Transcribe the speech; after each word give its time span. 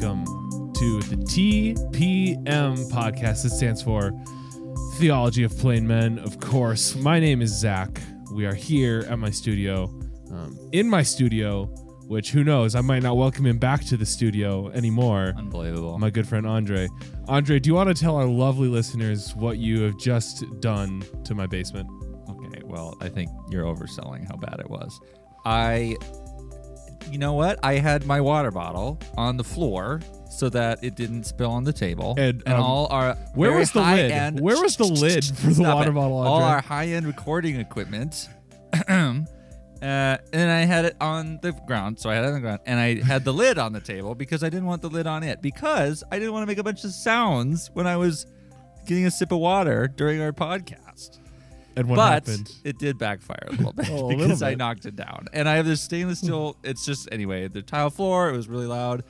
welcome 0.00 0.72
to 0.72 1.00
the 1.00 1.16
TPM 1.16 2.88
podcast. 2.92 3.44
It 3.44 3.50
stands 3.50 3.82
for 3.82 4.12
Theology 4.94 5.42
of 5.42 5.58
Plain 5.58 5.88
Men. 5.88 6.20
Of 6.20 6.38
course, 6.38 6.94
my 6.94 7.18
name 7.18 7.42
is 7.42 7.50
Zach. 7.50 8.00
We 8.32 8.46
are 8.46 8.54
here 8.54 9.04
at 9.08 9.18
my 9.18 9.30
studio, 9.30 9.86
um, 10.30 10.56
in 10.70 10.88
my 10.88 11.02
studio, 11.02 11.64
which 12.06 12.30
who 12.30 12.44
knows, 12.44 12.76
I 12.76 12.80
might 12.80 13.02
not 13.02 13.16
welcome 13.16 13.44
him 13.44 13.58
back 13.58 13.84
to 13.86 13.96
the 13.96 14.06
studio 14.06 14.68
anymore. 14.70 15.34
Unbelievable. 15.36 15.98
My 15.98 16.10
good 16.10 16.28
friend 16.28 16.46
Andre. 16.46 16.86
Andre, 17.26 17.58
do 17.58 17.68
you 17.68 17.74
want 17.74 17.88
to 17.88 18.00
tell 18.00 18.14
our 18.14 18.26
lovely 18.26 18.68
listeners 18.68 19.34
what 19.34 19.58
you 19.58 19.82
have 19.82 19.98
just 19.98 20.44
done 20.60 21.02
to 21.24 21.34
my 21.34 21.46
basement? 21.46 21.88
okay, 22.30 22.62
well, 22.64 22.96
I 23.00 23.08
think 23.08 23.30
you're 23.50 23.64
overselling 23.64 24.28
how 24.28 24.36
bad 24.36 24.60
it 24.60 24.70
was. 24.70 25.00
I, 25.44 25.96
you 27.10 27.18
know 27.18 27.34
what? 27.34 27.58
I 27.62 27.74
had 27.74 28.06
my 28.06 28.20
water 28.20 28.50
bottle 28.50 28.98
on 29.16 29.36
the 29.36 29.44
floor 29.44 30.00
so 30.30 30.48
that 30.50 30.82
it 30.84 30.94
didn't 30.94 31.24
spill 31.24 31.50
on 31.50 31.64
the 31.64 31.72
table. 31.72 32.14
And, 32.18 32.46
um, 32.46 32.60
all 32.62 32.86
our 32.90 33.14
Where 33.34 33.52
was 33.56 33.72
the 33.72 33.80
lid? 33.80 34.10
high-end- 34.12 34.40
Where 34.40 34.60
was 34.60 34.76
the 34.76 34.84
lid 35.04 35.24
for 35.24 35.50
the 35.50 35.62
water 35.62 35.90
it. 35.90 35.94
bottle? 35.94 36.18
All 36.18 36.42
our 36.42 36.60
high-end 36.60 37.06
recording 37.06 37.56
equipment. 37.58 38.28
uh, 38.88 39.24
and 39.80 40.50
I 40.50 40.64
had 40.64 40.84
it 40.84 40.96
on 41.00 41.38
the 41.42 41.52
ground, 41.66 41.98
so 41.98 42.10
I 42.10 42.14
had 42.14 42.24
it 42.24 42.28
on 42.28 42.34
the 42.34 42.40
ground, 42.40 42.60
and 42.66 42.78
I 42.78 43.02
had 43.02 43.24
the 43.24 43.32
lid 43.32 43.58
on 43.58 43.72
the 43.72 43.80
table 43.80 44.14
because 44.14 44.42
I 44.42 44.48
didn't 44.50 44.66
want 44.66 44.82
the 44.82 44.90
lid 44.90 45.06
on 45.06 45.22
it 45.22 45.40
because 45.40 46.04
I 46.10 46.18
didn't 46.18 46.32
want 46.32 46.42
to 46.42 46.46
make 46.46 46.58
a 46.58 46.62
bunch 46.64 46.84
of 46.84 46.90
sounds 46.92 47.70
when 47.74 47.86
I 47.86 47.96
was 47.96 48.26
getting 48.86 49.06
a 49.06 49.10
sip 49.10 49.32
of 49.32 49.38
water 49.38 49.88
during 49.88 50.20
our 50.20 50.32
podcast. 50.32 51.18
And 51.78 51.88
what 51.88 51.96
but 51.96 52.26
happened? 52.26 52.54
it 52.64 52.78
did 52.78 52.98
backfire 52.98 53.46
a 53.46 53.50
little 53.52 53.72
bit 53.76 53.88
Oh, 53.90 53.92
a 53.92 54.06
little 54.06 54.18
because 54.18 54.42
I 54.42 54.54
knocked 54.54 54.86
it 54.86 54.96
down. 54.96 55.26
And 55.32 55.48
I 55.48 55.56
have 55.56 55.66
this 55.66 55.80
stainless 55.80 56.18
steel. 56.18 56.56
it's 56.64 56.84
just 56.84 57.08
anyway 57.12 57.48
the 57.48 57.62
tile 57.62 57.90
floor. 57.90 58.28
It 58.28 58.32
was 58.36 58.48
really 58.48 58.66
loud, 58.66 59.04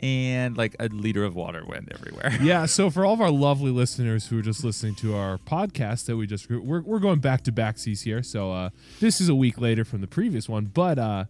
and 0.00 0.56
like 0.56 0.74
a 0.80 0.88
liter 0.88 1.24
of 1.24 1.34
water 1.34 1.64
went 1.66 1.88
everywhere. 1.92 2.36
yeah, 2.42 2.66
so 2.66 2.90
for 2.90 3.04
all 3.04 3.14
of 3.14 3.20
our 3.20 3.30
lovely 3.30 3.70
listeners 3.70 4.26
who 4.26 4.38
are 4.38 4.42
just 4.42 4.64
listening 4.64 4.94
to 4.96 5.14
our 5.14 5.38
podcast 5.38 6.06
that 6.06 6.16
we 6.16 6.26
just 6.26 6.50
we're, 6.50 6.82
we're 6.82 6.98
going 6.98 7.20
back 7.20 7.42
to 7.42 7.52
back 7.52 7.76
backsies 7.76 8.02
here. 8.02 8.22
So 8.22 8.52
uh, 8.52 8.70
this 9.00 9.20
is 9.20 9.28
a 9.28 9.34
week 9.34 9.60
later 9.60 9.84
from 9.84 10.00
the 10.00 10.08
previous 10.08 10.48
one, 10.48 10.66
but 10.66 10.98
uh, 10.98 11.24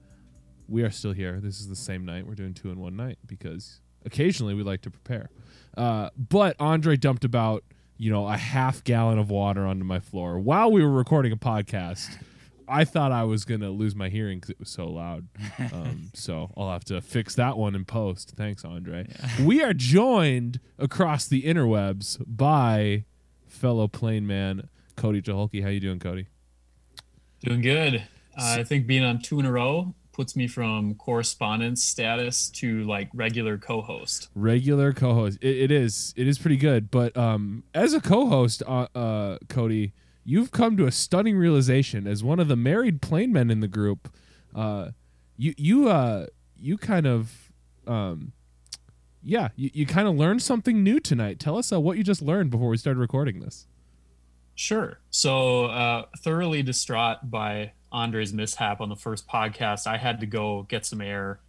we 0.68 0.83
are 0.83 0.90
still 0.90 1.12
here. 1.12 1.40
This 1.40 1.60
is 1.60 1.68
the 1.68 1.77
same 1.77 2.06
night. 2.06 2.27
We're 2.27 2.34
doing 2.34 2.55
two 2.55 2.70
in 2.70 2.80
one 2.80 2.96
night 2.96 3.18
because 3.27 3.80
occasionally 4.06 4.55
we 4.55 4.62
like 4.62 4.80
to 4.83 4.90
prepare. 4.90 5.28
Uh, 5.77 6.08
but 6.16 6.56
Andre 6.58 6.96
dumped 6.96 7.24
about 7.24 7.64
you 8.03 8.11
know 8.11 8.27
a 8.27 8.36
half 8.36 8.83
gallon 8.83 9.17
of 9.17 9.31
water 9.31 9.64
onto 9.64 9.84
my 9.84 10.00
floor 10.00 10.36
while 10.36 10.72
we 10.72 10.83
were 10.83 10.91
recording 10.91 11.31
a 11.31 11.36
podcast. 11.36 12.19
I 12.67 12.84
thought 12.84 13.12
I 13.12 13.22
was 13.22 13.45
gonna 13.45 13.70
lose 13.70 13.95
my 13.95 14.08
hearing 14.08 14.39
because 14.39 14.50
it 14.50 14.58
was 14.58 14.70
so 14.70 14.89
loud. 14.89 15.28
Um, 15.72 16.11
so 16.14 16.50
I'll 16.56 16.73
have 16.73 16.84
to 16.86 17.00
fix 17.00 17.36
that 17.36 17.56
one 17.56 17.77
in 17.77 17.84
post. 17.84 18.33
Thanks, 18.36 18.64
Andre. 18.64 19.06
We 19.41 19.62
are 19.62 19.73
joined 19.73 20.58
across 20.80 21.28
the 21.28 21.45
interwebs 21.45 22.20
by 22.27 23.05
fellow 23.47 23.86
plain 23.86 24.27
man 24.27 24.69
Cody 24.97 25.23
Jaholke. 25.23 25.62
How 25.62 25.69
you 25.69 25.78
doing, 25.78 26.00
Cody? 26.00 26.27
Doing 27.45 27.61
good. 27.61 28.03
Uh, 28.36 28.56
I 28.58 28.64
think 28.64 28.89
being 28.89 29.05
on 29.05 29.20
two 29.20 29.39
in 29.39 29.47
a 29.47 29.53
row 29.53 29.95
puts 30.12 30.36
me 30.36 30.46
from 30.46 30.94
correspondence 30.94 31.82
status 31.82 32.48
to 32.50 32.84
like 32.84 33.08
regular 33.14 33.58
co-host. 33.58 34.28
Regular 34.34 34.92
co-host. 34.92 35.38
It, 35.41 35.56
it 35.56 35.70
is. 35.70 36.12
It 36.16 36.28
is 36.28 36.38
pretty 36.38 36.56
good. 36.56 36.91
But 36.91 37.16
um, 37.16 37.64
as 37.74 37.94
a 37.94 38.00
co-host, 38.00 38.62
uh, 38.66 38.88
uh, 38.94 39.38
Cody, 39.48 39.92
you've 40.24 40.50
come 40.50 40.77
to 40.77 40.86
a 40.86 40.92
stunning 40.92 41.36
realization 41.36 42.06
as 42.06 42.23
one 42.23 42.39
of 42.39 42.48
the 42.48 42.56
married 42.56 43.02
plain 43.02 43.33
men 43.33 43.50
in 43.50 43.61
the 43.61 43.68
group. 43.68 44.12
Uh, 44.55 44.90
you 45.36 45.55
you 45.56 45.89
uh 45.89 46.27
you 46.56 46.77
kind 46.79 47.06
of 47.06 47.52
um. 47.86 48.33
Yeah, 49.24 49.50
you, 49.55 49.70
you 49.73 49.86
kind 49.86 50.08
of 50.08 50.17
learned 50.17 50.42
something 50.42 50.83
new 50.83 50.98
tonight. 50.98 51.39
Tell 51.39 51.56
us 51.56 51.73
uh, 51.73 51.80
what 51.80 51.96
you 51.96 52.02
just 52.02 52.23
learned 52.23 52.50
before 52.50 52.68
we 52.68 52.77
started 52.77 52.98
recording 52.98 53.39
this. 53.39 53.68
Sure. 54.56 54.98
So 55.11 55.67
uh, 55.67 56.06
thoroughly 56.18 56.64
distraught 56.64 57.30
by 57.30 57.73
Andre's 57.92 58.33
mishap 58.33 58.80
on 58.80 58.89
the 58.89 58.97
first 58.97 59.29
podcast, 59.29 59.86
I 59.86 59.98
had 59.98 60.20
to 60.20 60.27
go 60.27 60.63
get 60.69 60.85
some 60.86 61.01
air, 61.01 61.41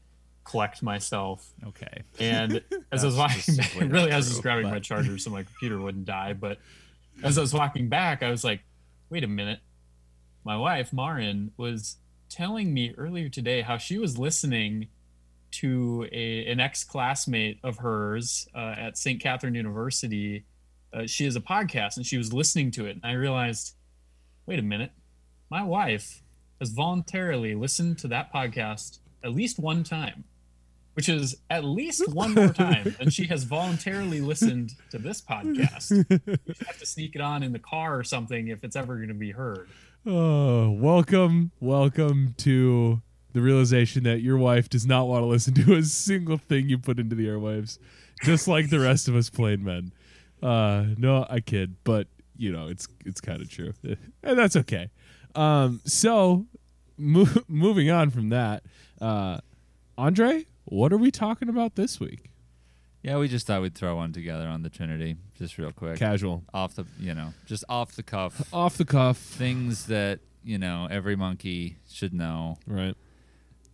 collect 0.43 0.83
myself, 0.83 1.49
Okay. 1.65 2.03
and 2.19 2.61
as 2.91 3.03
I 3.03 3.07
was 3.07 3.15
walking 3.15 3.55
back, 3.55 3.73
really, 3.75 3.89
not 3.89 4.11
I 4.11 4.17
was 4.17 4.27
just 4.29 4.41
grabbing 4.41 4.65
but- 4.65 4.71
my 4.73 4.79
charger 4.79 5.17
so 5.17 5.29
my 5.29 5.43
computer 5.43 5.79
wouldn't 5.79 6.05
die. 6.05 6.33
But 6.33 6.59
as 7.23 7.37
I 7.37 7.41
was 7.41 7.53
walking 7.53 7.89
back, 7.89 8.21
I 8.23 8.29
was 8.29 8.43
like, 8.43 8.61
wait 9.09 9.23
a 9.23 9.27
minute. 9.27 9.59
My 10.43 10.57
wife, 10.57 10.91
Marin, 10.91 11.51
was 11.55 11.95
telling 12.29 12.73
me 12.73 12.93
earlier 12.97 13.29
today 13.29 13.61
how 13.61 13.77
she 13.77 13.97
was 13.97 14.17
listening 14.17 14.87
to 15.51 16.07
a, 16.11 16.45
an 16.51 16.59
ex 16.59 16.83
classmate 16.83 17.59
of 17.63 17.77
hers 17.77 18.47
uh, 18.55 18.73
at 18.77 18.97
St. 18.97 19.21
Catherine 19.21 19.53
University. 19.55 20.43
Uh, 20.91 21.05
she 21.05 21.25
has 21.25 21.35
a 21.35 21.39
podcast 21.39 21.95
and 21.95 22.05
she 22.05 22.17
was 22.17 22.33
listening 22.33 22.71
to 22.71 22.87
it. 22.87 22.95
And 22.97 23.05
I 23.05 23.13
realized, 23.13 23.75
wait 24.47 24.57
a 24.59 24.63
minute, 24.63 24.91
my 25.51 25.63
wife 25.63 26.22
has 26.63 26.69
voluntarily 26.69 27.55
listened 27.55 27.97
to 27.97 28.07
that 28.07 28.31
podcast 28.33 28.99
at 29.21 29.33
least 29.33 29.59
one 29.59 29.83
time, 29.83 30.23
which 30.93 31.09
is 31.09 31.35
at 31.49 31.65
least 31.65 32.07
one 32.13 32.33
more 32.33 32.53
time 32.53 32.95
than 32.99 33.09
she 33.09 33.25
has 33.25 33.43
voluntarily 33.43 34.21
listened 34.21 34.71
to 34.89 34.97
this 34.97 35.21
podcast. 35.21 35.91
We 36.09 36.55
have 36.65 36.79
to 36.79 36.85
sneak 36.85 37.15
it 37.15 37.21
on 37.21 37.43
in 37.43 37.51
the 37.51 37.59
car 37.59 37.99
or 37.99 38.05
something 38.05 38.47
if 38.47 38.63
it's 38.63 38.77
ever 38.77 38.95
going 38.95 39.09
to 39.09 39.13
be 39.13 39.31
heard. 39.31 39.67
Oh, 40.05 40.71
welcome, 40.71 41.51
welcome 41.59 42.33
to 42.37 43.01
the 43.33 43.41
realization 43.41 44.03
that 44.03 44.21
your 44.21 44.37
wife 44.37 44.69
does 44.69 44.85
not 44.85 45.09
want 45.09 45.23
to 45.23 45.27
listen 45.27 45.53
to 45.55 45.73
a 45.73 45.83
single 45.83 46.37
thing 46.37 46.69
you 46.69 46.77
put 46.77 46.97
into 46.97 47.13
the 47.13 47.27
airwaves, 47.27 47.77
just 48.23 48.47
like 48.47 48.69
the 48.69 48.79
rest 48.79 49.09
of 49.09 49.17
us 49.17 49.29
plain 49.29 49.65
men. 49.65 49.91
Uh, 50.41 50.85
no, 50.97 51.27
I 51.29 51.41
kid, 51.41 51.75
but 51.83 52.07
you 52.37 52.53
know 52.53 52.69
it's 52.69 52.87
it's 53.05 53.19
kind 53.19 53.41
of 53.41 53.49
true, 53.49 53.73
and 54.23 54.39
that's 54.39 54.55
okay. 54.55 54.89
Um, 55.35 55.81
so 55.85 56.45
mo- 57.03 57.27
moving 57.47 57.89
on 57.89 58.09
from 58.09 58.29
that, 58.29 58.63
uh, 59.01 59.39
Andre, 59.97 60.45
what 60.65 60.91
are 60.93 60.97
we 60.97 61.11
talking 61.11 61.49
about 61.49 61.75
this 61.75 61.99
week? 61.99 62.29
Yeah, 63.03 63.17
we 63.17 63.27
just 63.27 63.45
thought 63.45 63.61
we'd 63.61 63.75
throw 63.75 63.97
one 63.97 64.13
together 64.13 64.47
on 64.47 64.63
the 64.63 64.69
Trinity, 64.69 65.17
just 65.37 65.57
real 65.57 65.71
quick, 65.73 65.97
Casual, 65.99 66.43
off 66.53 66.75
the 66.75 66.85
you 66.99 67.13
know, 67.13 67.33
just 67.45 67.65
off 67.67 67.95
the 67.95 68.03
cuff, 68.03 68.47
off 68.53 68.77
the 68.77 68.85
cuff, 68.85 69.17
things 69.17 69.87
that 69.87 70.19
you 70.43 70.57
know 70.57 70.87
every 70.89 71.15
monkey 71.17 71.77
should 71.91 72.13
know. 72.13 72.57
right? 72.65 72.95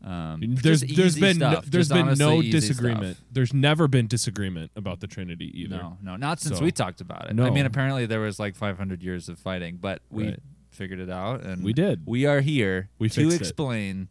Um, 0.04 0.40
There's 0.42 0.80
there's 0.82 1.20
been 1.20 1.38
no, 1.40 1.52
stuff, 1.52 1.66
there's 1.66 1.90
just 1.90 2.06
been 2.06 2.18
no 2.18 2.42
disagreement. 2.42 3.18
stuff. 3.18 3.28
There's 3.34 3.54
never 3.54 3.88
been 3.90 4.08
disagreement 4.08 4.72
about 4.78 5.02
the 5.02 5.08
Trinity 5.08 5.52
either. 5.62 5.76
No, 5.76 5.98
no, 6.02 6.16
not 6.16 6.40
since 6.40 6.58
So- 6.58 6.64
we 6.64 6.72
talked 6.72 7.02
about 7.02 7.30
it. 7.30 7.36
No. 7.36 7.46
I 7.46 7.50
mean, 7.50 7.66
apparently 7.66 8.06
there 8.06 8.22
was 8.22 8.40
like 8.40 8.56
500 8.56 9.04
years 9.04 9.28
of 9.28 9.38
fighting, 9.40 9.78
but 9.80 10.02
we 10.10 10.30
Right. 10.30 10.40
Figured 10.80 11.00
it 11.02 11.10
out, 11.10 11.42
and 11.44 11.62
We 11.64 11.74
did. 11.74 12.04
We 12.06 12.26
are 12.26 12.40
here 12.40 12.90
We 13.00 13.10
to 13.10 13.22
fixed 13.22 13.36
it. 13.36 13.42
explain 13.42 14.08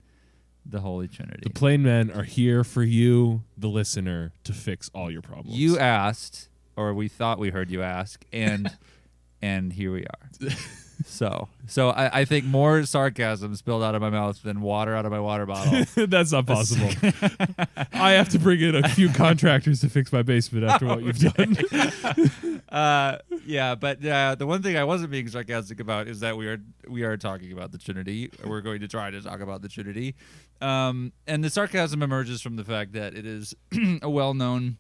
the 0.67 0.81
Holy 0.81 1.09
Trinity. 1.09 1.41
The 1.45 1.51
plain 1.51 1.83
men 1.83 2.11
are 2.11 2.25
here 2.25 2.62
for 2.62 2.83
you, 2.83 3.43
the 3.56 3.69
listener, 3.71 4.33
to 4.45 4.53
fix 4.53 4.91
all 4.95 5.11
your 5.11 5.23
problems. 5.23 5.59
you 5.59 5.78
asked, 5.78 6.51
or 6.77 6.93
we 6.93 7.09
thought 7.09 7.39
we 7.39 7.49
heard 7.49 7.71
you 7.71 7.81
ask, 7.83 8.23
and 8.34 8.71
and 9.43 9.73
here 9.73 9.91
we 9.93 10.05
are. 10.05 10.51
So, 11.04 11.48
so 11.66 11.91
I, 11.91 12.20
I 12.20 12.25
think 12.25 12.44
more 12.44 12.84
sarcasm 12.84 13.54
spilled 13.54 13.82
out 13.82 13.94
of 13.94 14.03
my 14.03 14.10
mouth 14.10 14.42
than 14.42 14.60
water 14.60 14.97
out 14.97 15.06
of 15.06 15.12
my 15.12 15.20
water 15.20 15.47
bottle. 15.47 15.84
That's 16.06 16.32
not 16.32 16.47
possible. 16.47 16.91
I 17.92 18.12
have 18.12 18.28
to 18.31 18.38
bring 18.38 18.60
in 18.60 18.75
a 18.75 18.88
few 18.88 19.09
contractors 19.10 19.81
to 19.82 19.88
fix 19.88 20.12
my 20.12 20.22
basement 20.22 20.64
after 20.64 20.86
what 20.86 21.03
you've 21.03 21.18
done. 21.34 22.62
uh, 22.68 23.18
yeah, 23.47 23.74
but 23.74 24.04
uh, 24.04 24.34
the 24.34 24.47
one 24.47 24.62
thing 24.62 24.77
I 24.77 24.84
wasn't 24.84 25.10
being 25.10 25.28
sarcastic 25.28 25.80
about 25.80 26.09
is 26.09 26.21
that 26.21 26.36
we 26.36 26.48
are 26.48 26.59
we 26.89 27.03
are 27.03 27.16
talking 27.16 27.53
about 27.53 27.72
the 27.72 27.78
Trinity. 27.78 28.30
We're 28.44 28.60
going 28.60 28.80
to 28.80 28.89
try 28.89 29.10
to 29.10 29.21
talk 29.22 29.41
about 29.41 29.62
the 29.62 29.68
Trinity, 29.68 30.16
um, 30.60 31.12
and 31.27 31.44
the 31.44 31.51
sarcasm 31.51 32.03
emerges 32.03 32.42
from 32.42 32.56
the 32.56 32.65
fact 32.65 32.92
that 32.94 33.15
it 33.15 33.24
is 33.24 33.54
a 34.03 34.10
well-known 34.10 34.78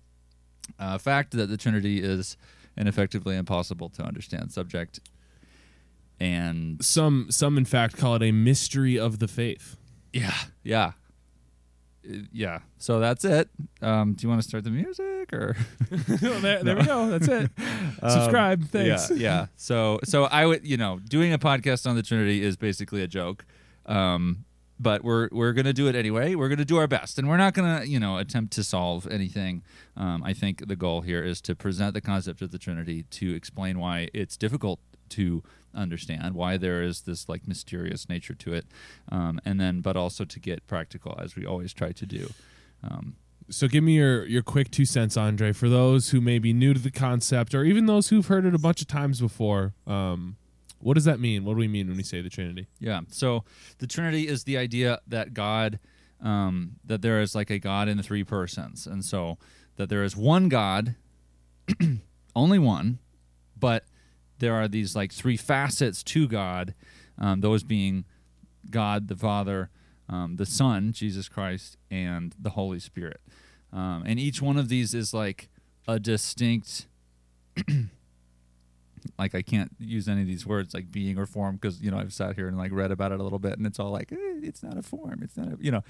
uh, 0.78 0.98
fact 0.98 1.32
that 1.32 1.46
the 1.46 1.56
Trinity 1.56 2.02
is 2.02 2.36
an 2.76 2.86
effectively 2.86 3.36
impossible 3.36 3.88
to 3.90 4.02
understand 4.02 4.52
subject, 4.52 5.00
and 6.20 6.82
some, 6.84 7.26
some 7.30 7.56
in 7.58 7.64
fact, 7.64 7.96
call 7.96 8.14
it 8.16 8.22
a 8.22 8.32
mystery 8.32 8.98
of 8.98 9.18
the 9.18 9.28
faith. 9.28 9.76
yeah, 10.12 10.34
yeah. 10.62 10.92
Uh, 12.08 12.18
Yeah, 12.32 12.60
so 12.78 13.00
that's 13.00 13.24
it. 13.24 13.50
Um, 13.82 14.14
do 14.14 14.22
you 14.24 14.28
want 14.30 14.40
to 14.42 14.48
start 14.48 14.64
the 14.64 14.70
music 14.70 15.30
or? 15.32 15.56
there, 15.90 16.62
there 16.64 16.76
we 16.76 16.82
go. 16.86 17.10
That's 17.10 17.28
it. 17.28 17.50
Subscribe. 18.08 18.64
Thanks. 18.68 19.10
Um, 19.10 19.16
Yeah, 19.18 19.22
yeah. 19.22 19.46
So, 19.56 20.00
so 20.04 20.24
I 20.24 20.46
would, 20.46 20.66
you 20.66 20.76
know, 20.78 21.00
doing 21.06 21.32
a 21.34 21.38
podcast 21.38 21.86
on 21.88 21.96
the 21.96 22.02
Trinity 22.02 22.42
is 22.42 22.56
basically 22.56 23.02
a 23.02 23.06
joke. 23.08 23.44
Um, 23.84 24.44
but 24.80 25.02
we're 25.02 25.28
we're 25.32 25.52
gonna 25.54 25.72
do 25.72 25.88
it 25.88 25.96
anyway. 25.96 26.36
We're 26.36 26.48
gonna 26.48 26.64
do 26.64 26.76
our 26.76 26.86
best, 26.86 27.18
and 27.18 27.28
we're 27.28 27.36
not 27.36 27.52
gonna, 27.52 27.84
you 27.84 27.98
know, 27.98 28.16
attempt 28.18 28.52
to 28.54 28.62
solve 28.62 29.08
anything. 29.10 29.62
Um, 29.96 30.22
I 30.22 30.32
think 30.34 30.68
the 30.68 30.76
goal 30.76 31.00
here 31.00 31.22
is 31.24 31.40
to 31.42 31.56
present 31.56 31.94
the 31.94 32.00
concept 32.00 32.42
of 32.42 32.52
the 32.52 32.58
Trinity, 32.58 33.02
to 33.10 33.34
explain 33.34 33.80
why 33.80 34.08
it's 34.14 34.36
difficult 34.36 34.78
to 35.10 35.42
understand, 35.74 36.34
why 36.34 36.56
there 36.56 36.82
is 36.82 37.02
this 37.02 37.28
like 37.28 37.46
mysterious 37.46 38.08
nature 38.08 38.34
to 38.34 38.52
it, 38.54 38.66
um, 39.10 39.40
and 39.44 39.60
then, 39.60 39.80
but 39.80 39.96
also 39.96 40.24
to 40.24 40.40
get 40.40 40.66
practical, 40.66 41.18
as 41.22 41.36
we 41.36 41.44
always 41.46 41.72
try 41.72 41.92
to 41.92 42.06
do. 42.06 42.30
Um, 42.82 43.16
So 43.50 43.66
give 43.68 43.82
me 43.82 43.94
your 43.96 44.26
your 44.26 44.42
quick 44.42 44.70
two 44.70 44.84
cents, 44.84 45.16
Andre, 45.16 45.52
for 45.52 45.68
those 45.68 46.10
who 46.10 46.20
may 46.20 46.38
be 46.38 46.52
new 46.52 46.74
to 46.74 46.80
the 46.80 46.90
concept, 46.90 47.54
or 47.54 47.64
even 47.64 47.86
those 47.86 48.08
who've 48.10 48.26
heard 48.26 48.44
it 48.44 48.54
a 48.54 48.58
bunch 48.58 48.80
of 48.82 48.88
times 48.88 49.20
before. 49.20 49.72
Um, 49.86 50.36
what 50.80 50.94
does 50.94 51.04
that 51.04 51.18
mean? 51.18 51.44
What 51.44 51.54
do 51.54 51.58
we 51.58 51.68
mean 51.68 51.88
when 51.88 51.96
we 51.96 52.02
say 52.04 52.20
the 52.22 52.30
Trinity? 52.30 52.66
Yeah. 52.78 53.00
So 53.08 53.44
the 53.78 53.86
Trinity 53.86 54.28
is 54.28 54.44
the 54.44 54.56
idea 54.58 55.00
that 55.08 55.32
God, 55.34 55.80
um, 56.20 56.76
that 56.84 57.00
there 57.02 57.20
is 57.20 57.34
like 57.34 57.50
a 57.50 57.58
God 57.58 57.88
in 57.88 58.00
three 58.02 58.22
persons, 58.22 58.86
and 58.86 59.04
so 59.04 59.38
that 59.76 59.88
there 59.88 60.04
is 60.04 60.14
one 60.16 60.48
God, 60.48 60.94
only 62.36 62.58
one, 62.58 62.98
but 63.58 63.84
there 64.38 64.54
are 64.54 64.68
these 64.68 64.94
like 64.96 65.12
three 65.12 65.36
facets 65.36 66.02
to 66.04 66.28
God, 66.28 66.74
um, 67.18 67.40
those 67.40 67.62
being 67.62 68.04
God 68.70 69.08
the 69.08 69.16
Father, 69.16 69.70
um, 70.08 70.36
the 70.36 70.46
Son, 70.46 70.92
Jesus 70.92 71.28
Christ, 71.28 71.76
and 71.90 72.34
the 72.38 72.50
Holy 72.50 72.78
Spirit. 72.78 73.20
Um, 73.72 74.04
and 74.06 74.18
each 74.18 74.40
one 74.40 74.56
of 74.56 74.68
these 74.68 74.94
is 74.94 75.12
like 75.12 75.48
a 75.86 75.98
distinct 75.98 76.86
like 79.18 79.34
I 79.34 79.42
can't 79.42 79.70
use 79.78 80.08
any 80.08 80.22
of 80.22 80.26
these 80.26 80.46
words 80.46 80.74
like 80.74 80.90
being 80.90 81.18
or 81.18 81.26
form 81.26 81.56
because 81.56 81.80
you 81.80 81.90
know 81.90 81.98
I've 81.98 82.12
sat 82.12 82.36
here 82.36 82.48
and 82.48 82.56
like 82.56 82.72
read 82.72 82.90
about 82.90 83.12
it 83.12 83.20
a 83.20 83.22
little 83.22 83.38
bit 83.38 83.58
and 83.58 83.66
it's 83.66 83.78
all 83.78 83.90
like 83.90 84.12
eh, 84.12 84.40
it's 84.42 84.62
not 84.62 84.76
a 84.76 84.82
form 84.82 85.20
it's 85.22 85.36
not 85.36 85.48
a 85.48 85.56
you 85.60 85.70
know 85.70 85.82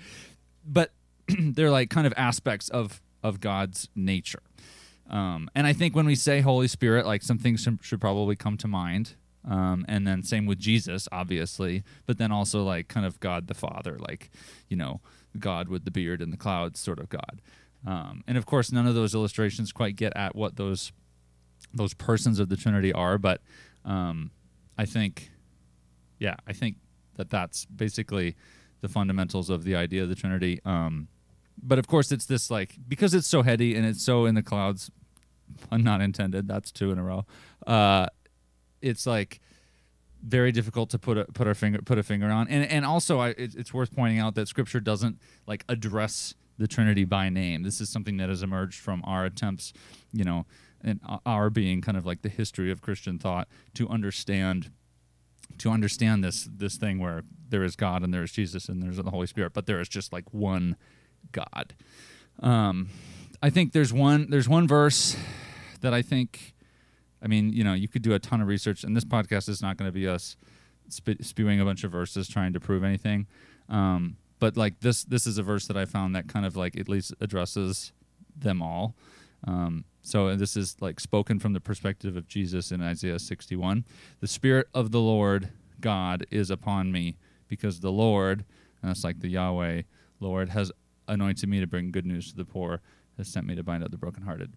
but 0.64 0.92
they're 1.28 1.70
like 1.70 1.90
kind 1.90 2.06
of 2.06 2.14
aspects 2.16 2.68
of 2.68 3.00
of 3.22 3.40
God's 3.40 3.88
nature 3.94 4.42
um, 5.08 5.50
and 5.55 5.66
I 5.66 5.72
think 5.72 5.96
when 5.96 6.06
we 6.06 6.14
say 6.14 6.40
Holy 6.40 6.69
Spirit 6.69 7.06
like 7.06 7.22
some 7.22 7.38
things 7.38 7.66
should, 7.81 8.00
probably 8.00 8.37
come 8.37 8.56
to 8.58 8.69
mind 8.69 9.14
um, 9.49 9.84
and 9.88 10.06
then 10.06 10.22
same 10.22 10.46
with 10.46 10.58
Jesus 10.58 11.08
obviously 11.12 11.82
but 12.06 12.19
then 12.19 12.32
also 12.32 12.62
like 12.62 12.88
kind 12.88 13.06
of 13.06 13.20
God 13.20 13.46
the 13.46 13.55
Father 13.55 13.99
like 13.99 14.31
you 14.69 14.76
know 14.76 15.00
God 15.38 15.69
with 15.69 15.84
the 15.84 15.90
beard 15.90 16.20
and 16.20 16.32
the 16.32 16.37
clouds 16.37 16.81
sort 16.81 16.99
of 16.99 17.08
God 17.08 17.40
um, 17.87 18.25
and 18.26 18.37
of 18.37 18.46
course 18.46 18.72
none 18.72 18.87
of 18.87 18.94
those 18.94 19.14
illustrations 19.14 19.72
quite 19.72 19.96
get 19.96 20.16
at 20.16 20.34
what 20.34 20.56
those 20.56 20.93
those 21.75 21.94
persons 21.94 22.38
of 22.38 22.49
the 22.49 22.56
Trinity 22.56 22.93
are, 22.93 23.19
but 23.19 23.40
um, 23.84 24.31
I 24.76 24.84
think, 24.84 25.31
yeah, 26.19 26.37
I 26.46 26.52
think 26.52 26.76
that 27.16 27.31
that's 27.31 27.64
basically 27.66 28.37
the 28.81 28.88
fundamentals 28.88 29.50
of 29.50 29.64
the 29.64 29.75
idea 29.75 30.02
of 30.02 30.08
the 30.08 30.14
Trinity. 30.14 30.60
Um, 30.64 31.08
but 31.60 31.78
of 31.78 31.87
course, 31.87 32.12
it's 32.12 32.26
this 32.26 32.50
like 32.50 32.76
because 32.87 33.14
it's 33.14 33.26
so 33.26 33.43
heady 33.43 33.75
and 33.75 33.84
it's 33.84 34.02
so 34.02 34.26
in 34.26 34.34
the 34.34 34.43
clouds, 34.43 34.90
not 35.72 36.00
intended. 36.00 36.48
That's 36.48 36.70
two 36.70 36.90
in 36.90 36.98
a 36.98 37.02
row. 37.02 37.26
Uh, 37.66 38.06
it's 38.80 39.06
like 39.06 39.40
very 40.22 40.50
difficult 40.52 40.90
to 40.90 40.98
put 40.98 41.16
a 41.16 41.24
put 41.26 41.46
our 41.46 41.54
finger 41.54 41.80
put 41.82 41.98
a 41.98 42.02
finger 42.02 42.28
on, 42.28 42.48
and 42.48 42.64
and 42.70 42.84
also 42.84 43.18
I, 43.18 43.28
it, 43.30 43.54
it's 43.54 43.72
worth 43.72 43.94
pointing 43.94 44.18
out 44.18 44.34
that 44.34 44.48
Scripture 44.48 44.80
doesn't 44.80 45.20
like 45.46 45.64
address 45.68 46.34
the 46.58 46.66
Trinity 46.66 47.04
by 47.04 47.28
name. 47.28 47.62
This 47.62 47.80
is 47.80 47.88
something 47.88 48.16
that 48.16 48.28
has 48.28 48.42
emerged 48.42 48.80
from 48.80 49.02
our 49.04 49.24
attempts, 49.24 49.72
you 50.12 50.24
know 50.24 50.46
and 50.82 51.00
our 51.26 51.50
being 51.50 51.80
kind 51.80 51.96
of 51.96 52.06
like 52.06 52.22
the 52.22 52.28
history 52.28 52.70
of 52.70 52.80
Christian 52.80 53.18
thought 53.18 53.48
to 53.74 53.88
understand 53.88 54.70
to 55.58 55.70
understand 55.70 56.22
this 56.22 56.48
this 56.50 56.76
thing 56.76 56.98
where 56.98 57.22
there 57.48 57.64
is 57.64 57.74
God 57.74 58.02
and 58.02 58.12
there 58.12 58.22
is 58.22 58.32
Jesus 58.32 58.68
and 58.68 58.82
there's 58.82 58.98
the 58.98 59.10
Holy 59.10 59.26
Spirit, 59.26 59.52
but 59.54 59.66
there 59.66 59.80
is 59.80 59.88
just 59.88 60.12
like 60.12 60.32
one 60.32 60.76
God. 61.32 61.74
Um, 62.40 62.90
I 63.40 63.50
think 63.50 63.73
there's 63.73 63.93
one 63.93 64.31
there's 64.31 64.49
one 64.49 64.67
verse 64.67 65.17
that 65.81 65.94
I 65.94 66.02
think, 66.02 66.55
I 67.23 67.29
mean, 67.29 67.52
you 67.52 67.62
know, 67.62 67.73
you 67.73 67.87
could 67.87 68.02
do 68.02 68.14
a 68.14 68.19
ton 68.19 68.40
of 68.40 68.49
research, 68.49 68.82
and 68.82 68.96
this 68.96 69.05
podcast 69.05 69.49
is 69.49 69.62
not 69.62 69.76
going 69.76 69.88
to 69.88 69.93
be 69.93 70.08
us 70.08 70.37
spe- 70.88 71.23
spewing 71.23 71.61
a 71.61 71.64
bunch 71.64 71.85
of 71.85 71.93
verses 71.93 72.29
trying 72.29 72.52
to 72.55 72.61
prove 72.61 72.82
anything. 72.82 73.29
Um, 73.69 74.17
but 74.40 74.56
like 74.56 74.81
this 74.81 75.05
this 75.05 75.26
is 75.26 75.38
a 75.38 75.43
verse 75.43 75.67
that 75.69 75.76
I 75.76 75.85
found 75.85 76.17
that 76.17 76.26
kind 76.26 76.46
of 76.46 76.56
like 76.56 76.76
at 76.76 76.88
least 76.88 77.14
addresses 77.20 77.93
them 78.37 78.61
all. 78.61 78.96
Um, 79.46 79.84
so 80.02 80.34
this 80.34 80.56
is 80.56 80.76
like 80.81 80.99
spoken 80.99 81.38
from 81.38 81.52
the 81.52 81.61
perspective 81.61 82.17
of 82.17 82.26
Jesus 82.26 82.73
in 82.73 82.82
Isaiah 82.82 83.19
61. 83.20 83.84
The 84.20 84.26
Spirit 84.26 84.67
of 84.75 84.91
the 84.91 85.00
Lord 85.00 85.50
God 85.81 86.26
is 86.31 86.50
upon 86.50 86.91
me 86.91 87.19
because 87.46 87.81
the 87.81 87.93
Lord, 87.93 88.44
and 88.82 88.91
that's 88.91 89.05
like 89.05 89.20
the 89.20 89.29
Yahweh 89.29 89.82
Lord, 90.19 90.49
has 90.49 90.73
anointed 91.06 91.49
me 91.49 91.61
to 91.61 91.67
bring 91.67 91.91
good 91.91 92.06
news 92.06 92.31
to 92.31 92.37
the 92.37 92.44
poor, 92.44 92.81
has 93.19 93.29
sent 93.29 93.47
me 93.47 93.55
to 93.55 93.62
bind 93.62 93.85
up 93.85 93.91
the 93.91 93.99
brokenhearted, 93.99 94.55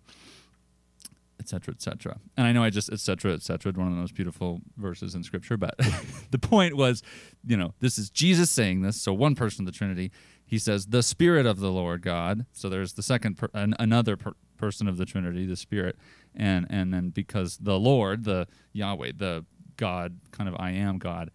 etc., 1.39 1.73
etc. 1.73 2.19
And 2.37 2.47
I 2.47 2.53
know 2.53 2.63
I 2.63 2.69
just 2.69 2.89
etc., 2.91 3.33
etc. 3.33 3.73
one 3.73 3.87
of 3.87 3.93
the 3.93 3.99
most 3.99 4.15
beautiful 4.15 4.61
verses 4.77 5.15
in 5.15 5.23
Scripture, 5.23 5.57
but 5.57 5.75
the 6.31 6.39
point 6.39 6.77
was, 6.77 7.03
you 7.45 7.57
know, 7.57 7.73
this 7.79 7.97
is 7.97 8.09
Jesus 8.09 8.49
saying 8.49 8.81
this. 8.81 9.01
So 9.01 9.13
one 9.13 9.35
person 9.35 9.67
of 9.67 9.73
the 9.73 9.77
Trinity, 9.77 10.11
he 10.45 10.57
says, 10.57 10.87
"The 10.87 11.03
Spirit 11.03 11.45
of 11.45 11.59
the 11.59 11.71
Lord 11.71 12.01
God." 12.01 12.45
So 12.53 12.69
there's 12.69 12.93
the 12.93 13.03
second, 13.03 13.37
per, 13.37 13.49
an, 13.53 13.75
another 13.79 14.15
per, 14.15 14.33
person 14.57 14.87
of 14.87 14.97
the 14.97 15.05
Trinity, 15.05 15.45
the 15.45 15.57
Spirit, 15.57 15.97
and 16.33 16.67
and 16.69 16.93
then 16.93 17.09
because 17.09 17.57
the 17.57 17.79
Lord, 17.79 18.23
the 18.23 18.47
Yahweh, 18.71 19.13
the 19.17 19.45
God, 19.75 20.19
kind 20.31 20.47
of 20.47 20.55
I 20.59 20.71
am 20.71 20.99
God, 20.99 21.31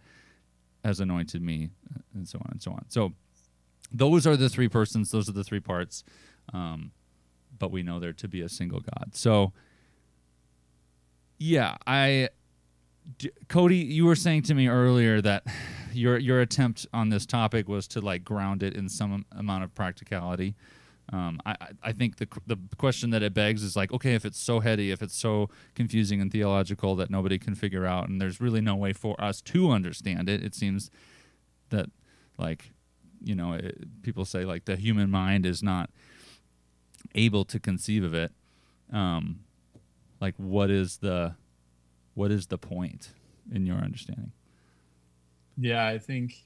has 0.83 0.99
anointed 0.99 1.41
me, 1.41 1.69
and 2.13 2.27
so 2.27 2.39
on 2.39 2.51
and 2.51 2.61
so 2.61 2.71
on. 2.71 2.85
So 2.87 3.13
those 3.91 4.25
are 4.25 4.37
the 4.37 4.49
three 4.49 4.69
persons. 4.69 5.11
Those 5.11 5.29
are 5.29 5.33
the 5.33 5.43
three 5.43 5.59
parts. 5.59 6.03
Um, 6.53 6.91
but 7.59 7.71
we 7.71 7.83
know 7.83 7.99
there 7.99 8.13
to 8.13 8.27
be 8.27 8.41
a 8.41 8.49
single 8.49 8.79
God. 8.79 9.11
So 9.13 9.53
yeah, 11.37 11.75
I. 11.85 12.29
Cody, 13.47 13.77
you 13.77 14.03
were 14.03 14.17
saying 14.17 14.41
to 14.43 14.53
me 14.53 14.67
earlier 14.67 15.21
that 15.21 15.45
your 15.93 16.17
your 16.17 16.41
attempt 16.41 16.85
on 16.93 17.09
this 17.09 17.25
topic 17.25 17.67
was 17.67 17.87
to 17.89 18.01
like 18.01 18.23
ground 18.23 18.63
it 18.63 18.75
in 18.75 18.89
some 18.89 19.25
amount 19.31 19.63
of 19.63 19.73
practicality. 19.73 20.55
Um, 21.13 21.39
I, 21.45 21.55
I 21.81 21.91
think 21.93 22.17
the 22.17 22.27
the 22.45 22.57
question 22.77 23.11
that 23.11 23.23
it 23.23 23.33
begs 23.33 23.63
is 23.63 23.75
like, 23.75 23.93
okay, 23.93 24.13
if 24.13 24.25
it's 24.25 24.39
so 24.39 24.59
heady, 24.59 24.91
if 24.91 25.01
it's 25.01 25.15
so 25.15 25.49
confusing 25.73 26.19
and 26.19 26.31
theological 26.31 26.95
that 26.97 27.09
nobody 27.09 27.39
can 27.39 27.55
figure 27.55 27.85
out, 27.85 28.09
and 28.09 28.19
there's 28.19 28.41
really 28.41 28.61
no 28.61 28.75
way 28.75 28.91
for 28.91 29.19
us 29.21 29.41
to 29.43 29.71
understand 29.71 30.27
it, 30.27 30.43
it 30.43 30.53
seems 30.53 30.91
that 31.69 31.89
like, 32.37 32.71
you 33.23 33.35
know, 33.35 33.53
it, 33.53 34.01
people 34.01 34.25
say 34.25 34.43
like 34.43 34.65
the 34.65 34.75
human 34.75 35.09
mind 35.09 35.45
is 35.45 35.63
not 35.63 35.89
able 37.15 37.45
to 37.45 37.59
conceive 37.59 38.03
of 38.03 38.13
it. 38.13 38.31
Um, 38.91 39.41
like, 40.19 40.35
what 40.37 40.69
is 40.69 40.97
the 40.97 41.35
what 42.13 42.31
is 42.31 42.47
the 42.47 42.57
point 42.57 43.09
in 43.51 43.65
your 43.65 43.77
understanding? 43.77 44.31
Yeah, 45.57 45.85
I 45.85 45.99
think 45.99 46.43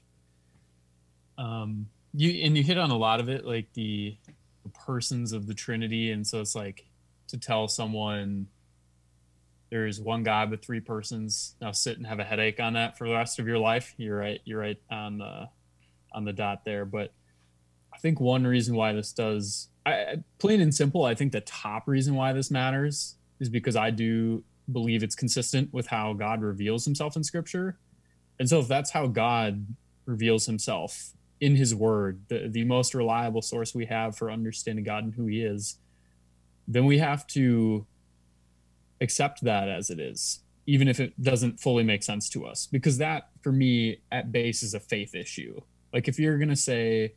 um, 1.38 1.88
you 2.14 2.44
and 2.44 2.56
you 2.56 2.62
hit 2.62 2.78
on 2.78 2.90
a 2.90 2.96
lot 2.96 3.20
of 3.20 3.28
it, 3.28 3.44
like 3.44 3.72
the 3.74 4.16
the 4.62 4.68
persons 4.70 5.32
of 5.32 5.46
the 5.46 5.54
Trinity, 5.54 6.10
and 6.10 6.26
so 6.26 6.40
it's 6.40 6.54
like 6.54 6.86
to 7.28 7.38
tell 7.38 7.68
someone 7.68 8.46
there's 9.70 9.98
one 9.98 10.22
God 10.22 10.50
with 10.50 10.62
three 10.62 10.80
persons. 10.80 11.54
Now 11.58 11.72
sit 11.72 11.96
and 11.96 12.06
have 12.06 12.20
a 12.20 12.24
headache 12.24 12.60
on 12.60 12.74
that 12.74 12.98
for 12.98 13.08
the 13.08 13.14
rest 13.14 13.38
of 13.38 13.46
your 13.46 13.58
life. 13.58 13.94
You're 13.96 14.18
right. 14.18 14.40
You're 14.44 14.60
right 14.60 14.78
on 14.90 15.18
the 15.18 15.48
on 16.12 16.26
the 16.26 16.32
dot 16.34 16.66
there. 16.66 16.84
But 16.84 17.14
think 18.02 18.20
one 18.20 18.46
reason 18.46 18.74
why 18.74 18.92
this 18.92 19.12
does, 19.12 19.68
I, 19.86 20.16
plain 20.38 20.60
and 20.60 20.74
simple, 20.74 21.04
I 21.04 21.14
think 21.14 21.32
the 21.32 21.40
top 21.40 21.88
reason 21.88 22.14
why 22.14 22.32
this 22.32 22.50
matters 22.50 23.16
is 23.40 23.48
because 23.48 23.76
I 23.76 23.90
do 23.90 24.44
believe 24.70 25.02
it's 25.02 25.14
consistent 25.14 25.72
with 25.72 25.86
how 25.86 26.12
God 26.12 26.42
reveals 26.42 26.84
Himself 26.84 27.16
in 27.16 27.24
Scripture. 27.24 27.78
And 28.38 28.48
so, 28.48 28.58
if 28.60 28.68
that's 28.68 28.90
how 28.90 29.06
God 29.06 29.66
reveals 30.06 30.46
Himself, 30.46 31.12
in 31.42 31.56
his 31.56 31.74
word, 31.74 32.22
the, 32.28 32.46
the 32.48 32.64
most 32.64 32.94
reliable 32.94 33.42
source 33.42 33.74
we 33.74 33.84
have 33.84 34.16
for 34.16 34.30
understanding 34.30 34.84
God 34.84 35.02
and 35.02 35.12
who 35.12 35.26
he 35.26 35.42
is, 35.42 35.76
then 36.68 36.84
we 36.86 36.98
have 36.98 37.26
to 37.26 37.84
accept 39.00 39.42
that 39.42 39.68
as 39.68 39.90
it 39.90 39.98
is, 39.98 40.38
even 40.66 40.86
if 40.86 41.00
it 41.00 41.20
doesn't 41.20 41.58
fully 41.58 41.82
make 41.82 42.04
sense 42.04 42.28
to 42.28 42.46
us. 42.46 42.68
Because 42.70 42.98
that, 42.98 43.30
for 43.42 43.50
me, 43.50 44.02
at 44.12 44.30
base 44.30 44.62
is 44.62 44.72
a 44.72 44.78
faith 44.78 45.16
issue. 45.16 45.60
Like 45.92 46.06
if 46.06 46.16
you're 46.16 46.38
going 46.38 46.48
to 46.48 46.54
say, 46.54 47.14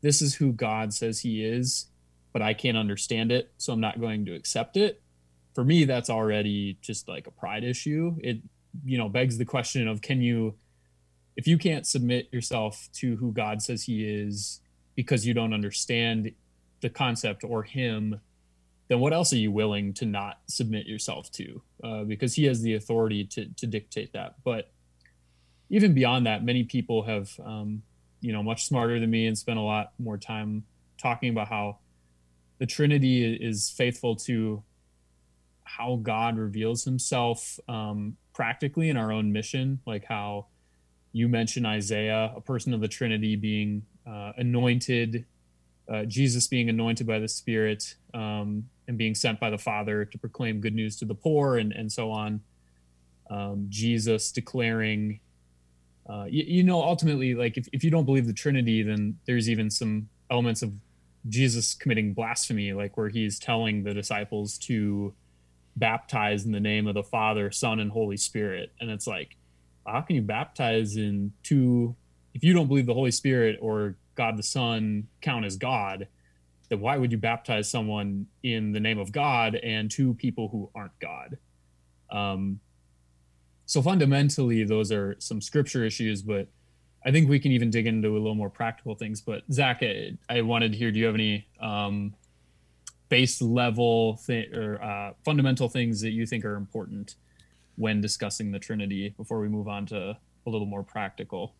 this 0.00 0.22
is 0.22 0.34
who 0.34 0.52
God 0.52 0.92
says 0.92 1.20
he 1.20 1.44
is, 1.44 1.86
but 2.32 2.42
I 2.42 2.54
can't 2.54 2.76
understand 2.76 3.32
it, 3.32 3.52
so 3.58 3.72
I'm 3.72 3.80
not 3.80 4.00
going 4.00 4.24
to 4.26 4.34
accept 4.34 4.76
it. 4.76 5.02
For 5.54 5.64
me, 5.64 5.84
that's 5.84 6.10
already 6.10 6.78
just 6.82 7.08
like 7.08 7.26
a 7.26 7.32
pride 7.32 7.64
issue. 7.64 8.16
It, 8.22 8.38
you 8.84 8.98
know, 8.98 9.08
begs 9.08 9.38
the 9.38 9.44
question 9.44 9.88
of 9.88 10.00
can 10.00 10.20
you 10.20 10.54
if 11.38 11.46
you 11.46 11.56
can't 11.56 11.86
submit 11.86 12.28
yourself 12.32 12.88
to 12.94 13.14
who 13.16 13.32
God 13.32 13.62
says 13.62 13.84
he 13.84 14.04
is 14.04 14.60
because 14.96 15.24
you 15.24 15.32
don't 15.34 15.54
understand 15.54 16.32
the 16.80 16.90
concept 16.90 17.44
or 17.44 17.62
him, 17.62 18.20
then 18.88 18.98
what 18.98 19.12
else 19.12 19.32
are 19.32 19.36
you 19.36 19.52
willing 19.52 19.94
to 19.94 20.04
not 20.04 20.40
submit 20.48 20.86
yourself 20.86 21.30
to? 21.32 21.62
Uh, 21.84 22.02
because 22.02 22.34
he 22.34 22.42
has 22.46 22.62
the 22.62 22.74
authority 22.74 23.24
to, 23.24 23.46
to 23.54 23.68
dictate 23.68 24.12
that. 24.14 24.34
But 24.42 24.72
even 25.70 25.94
beyond 25.94 26.26
that, 26.26 26.44
many 26.44 26.64
people 26.64 27.04
have, 27.04 27.30
um, 27.44 27.84
you 28.20 28.32
know, 28.32 28.42
much 28.42 28.66
smarter 28.66 28.98
than 28.98 29.10
me 29.10 29.26
and 29.26 29.36
spent 29.36 29.58
a 29.58 29.62
lot 29.62 29.92
more 29.98 30.18
time 30.18 30.64
talking 31.00 31.30
about 31.30 31.48
how 31.48 31.78
the 32.58 32.66
Trinity 32.66 33.34
is 33.34 33.70
faithful 33.70 34.16
to 34.16 34.62
how 35.64 35.96
God 35.96 36.38
reveals 36.38 36.84
himself 36.84 37.60
um, 37.68 38.16
practically 38.34 38.88
in 38.88 38.96
our 38.96 39.12
own 39.12 39.32
mission, 39.32 39.80
like 39.86 40.04
how 40.04 40.46
you 41.12 41.28
mentioned 41.28 41.66
Isaiah, 41.66 42.32
a 42.34 42.40
person 42.40 42.74
of 42.74 42.80
the 42.80 42.88
Trinity 42.88 43.36
being 43.36 43.82
uh, 44.06 44.32
anointed 44.36 45.26
uh, 45.88 46.04
Jesus 46.04 46.46
being 46.46 46.68
anointed 46.68 47.06
by 47.06 47.18
the 47.18 47.28
Spirit 47.28 47.96
um, 48.12 48.68
and 48.86 48.98
being 48.98 49.14
sent 49.14 49.40
by 49.40 49.50
the 49.50 49.58
Father 49.58 50.04
to 50.04 50.18
proclaim 50.18 50.60
good 50.60 50.74
news 50.74 50.96
to 50.98 51.04
the 51.04 51.14
poor 51.14 51.56
and, 51.56 51.72
and 51.72 51.90
so 51.90 52.10
on. 52.10 52.42
Um, 53.30 53.66
Jesus 53.68 54.30
declaring, 54.32 55.20
uh, 56.08 56.24
you, 56.28 56.44
you, 56.46 56.62
know, 56.62 56.82
ultimately, 56.82 57.34
like 57.34 57.56
if, 57.56 57.68
if 57.72 57.84
you 57.84 57.90
don't 57.90 58.04
believe 58.04 58.26
the 58.26 58.32
Trinity, 58.32 58.82
then 58.82 59.18
there's 59.26 59.48
even 59.48 59.70
some 59.70 60.08
elements 60.30 60.62
of 60.62 60.72
Jesus 61.28 61.74
committing 61.74 62.14
blasphemy, 62.14 62.72
like 62.72 62.96
where 62.96 63.08
he's 63.08 63.38
telling 63.38 63.82
the 63.82 63.92
disciples 63.92 64.56
to 64.58 65.12
baptize 65.76 66.44
in 66.44 66.52
the 66.52 66.60
name 66.60 66.86
of 66.86 66.94
the 66.94 67.02
Father, 67.02 67.50
Son, 67.50 67.80
and 67.80 67.90
Holy 67.90 68.16
Spirit. 68.16 68.72
And 68.80 68.90
it's 68.90 69.06
like, 69.06 69.36
how 69.86 70.00
can 70.00 70.16
you 70.16 70.22
baptize 70.22 70.96
in 70.96 71.32
two 71.42 71.94
if 72.34 72.44
you 72.44 72.52
don't 72.52 72.68
believe 72.68 72.86
the 72.86 72.94
Holy 72.94 73.10
Spirit 73.10 73.58
or 73.60 73.96
God 74.14 74.36
the 74.36 74.42
Son 74.42 75.08
count 75.20 75.44
as 75.44 75.56
God, 75.56 76.08
then 76.68 76.80
why 76.80 76.96
would 76.96 77.10
you 77.10 77.18
baptize 77.18 77.70
someone 77.70 78.26
in 78.42 78.72
the 78.72 78.80
name 78.80 78.98
of 78.98 79.10
God 79.10 79.56
and 79.56 79.90
two 79.90 80.14
people 80.14 80.48
who 80.48 80.70
aren't 80.74 80.98
God? 81.00 81.38
Um, 82.10 82.60
so 83.68 83.82
fundamentally, 83.82 84.64
those 84.64 84.90
are 84.90 85.14
some 85.18 85.40
scripture 85.40 85.84
issues, 85.84 86.22
but 86.22 86.48
I 87.04 87.12
think 87.12 87.28
we 87.28 87.38
can 87.38 87.52
even 87.52 87.70
dig 87.70 87.86
into 87.86 88.08
a 88.08 88.18
little 88.18 88.34
more 88.34 88.50
practical 88.50 88.94
things. 88.94 89.20
But 89.20 89.42
Zach, 89.52 89.82
I, 89.82 90.16
I 90.28 90.40
wanted 90.40 90.72
to 90.72 90.78
hear: 90.78 90.90
Do 90.90 90.98
you 90.98 91.04
have 91.04 91.14
any 91.14 91.46
um, 91.60 92.14
base 93.10 93.42
level 93.42 94.18
th- 94.26 94.52
or 94.52 94.82
uh, 94.82 95.12
fundamental 95.24 95.68
things 95.68 96.00
that 96.00 96.10
you 96.10 96.26
think 96.26 96.44
are 96.46 96.56
important 96.56 97.16
when 97.76 98.00
discussing 98.00 98.50
the 98.52 98.58
Trinity 98.58 99.14
before 99.18 99.38
we 99.38 99.48
move 99.48 99.68
on 99.68 99.84
to 99.86 100.16
a 100.46 100.50
little 100.50 100.66
more 100.66 100.82
practical? 100.82 101.54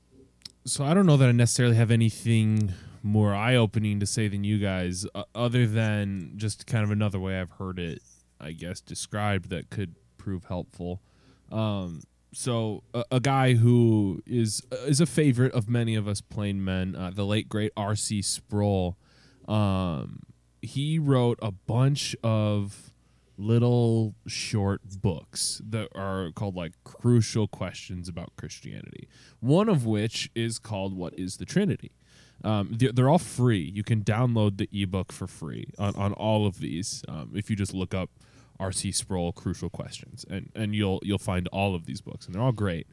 so 0.64 0.84
I 0.84 0.94
don't 0.94 1.06
know 1.06 1.16
that 1.16 1.28
I 1.28 1.32
necessarily 1.32 1.76
have 1.76 1.90
anything 1.90 2.72
more 3.02 3.34
eye 3.34 3.54
opening 3.54 4.00
to 4.00 4.06
say 4.06 4.28
than 4.28 4.44
you 4.44 4.58
guys, 4.58 5.06
uh, 5.14 5.24
other 5.34 5.66
than 5.66 6.32
just 6.36 6.66
kind 6.66 6.84
of 6.84 6.90
another 6.90 7.18
way 7.18 7.40
I've 7.40 7.52
heard 7.52 7.78
it, 7.78 8.02
I 8.40 8.52
guess, 8.52 8.80
described 8.80 9.50
that 9.50 9.70
could 9.70 9.94
prove 10.18 10.44
helpful. 10.44 11.00
Um, 11.50 12.02
so 12.32 12.82
a, 12.92 13.04
a, 13.12 13.20
guy 13.20 13.54
who 13.54 14.22
is 14.26 14.62
is 14.86 15.00
a 15.00 15.06
favorite 15.06 15.52
of 15.52 15.68
many 15.68 15.94
of 15.94 16.06
us 16.06 16.20
plain 16.20 16.62
men, 16.62 16.94
uh, 16.94 17.10
the 17.14 17.24
late 17.24 17.48
great 17.48 17.72
R.C. 17.76 18.22
Sproul. 18.22 18.96
Um, 19.46 20.20
he 20.60 20.98
wrote 20.98 21.38
a 21.40 21.52
bunch 21.52 22.14
of 22.22 22.92
little 23.38 24.14
short 24.26 24.82
books 25.00 25.62
that 25.64 25.88
are 25.94 26.32
called 26.32 26.56
like 26.56 26.72
crucial 26.84 27.46
questions 27.46 28.08
about 28.08 28.32
Christianity. 28.36 29.08
One 29.40 29.68
of 29.68 29.86
which 29.86 30.30
is 30.34 30.58
called 30.58 30.96
"What 30.96 31.18
is 31.18 31.38
the 31.38 31.46
Trinity." 31.46 31.92
Um, 32.44 32.74
they're, 32.78 32.92
they're, 32.92 33.08
all 33.08 33.18
free. 33.18 33.72
You 33.74 33.82
can 33.82 34.04
download 34.04 34.58
the 34.58 34.68
ebook 34.72 35.10
for 35.10 35.26
free 35.26 35.70
on, 35.76 35.96
on 35.96 36.12
all 36.12 36.46
of 36.46 36.60
these 36.60 37.02
um, 37.08 37.32
if 37.34 37.50
you 37.50 37.56
just 37.56 37.74
look 37.74 37.94
up 37.94 38.10
R.C. 38.60 38.92
Sproul 38.92 39.32
Crucial 39.32 39.70
Questions, 39.70 40.24
and 40.28 40.50
and 40.54 40.74
you'll 40.74 41.00
you'll 41.02 41.18
find 41.18 41.48
all 41.48 41.74
of 41.74 41.86
these 41.86 42.00
books, 42.00 42.26
and 42.26 42.34
they're 42.34 42.42
all 42.42 42.52
great. 42.52 42.86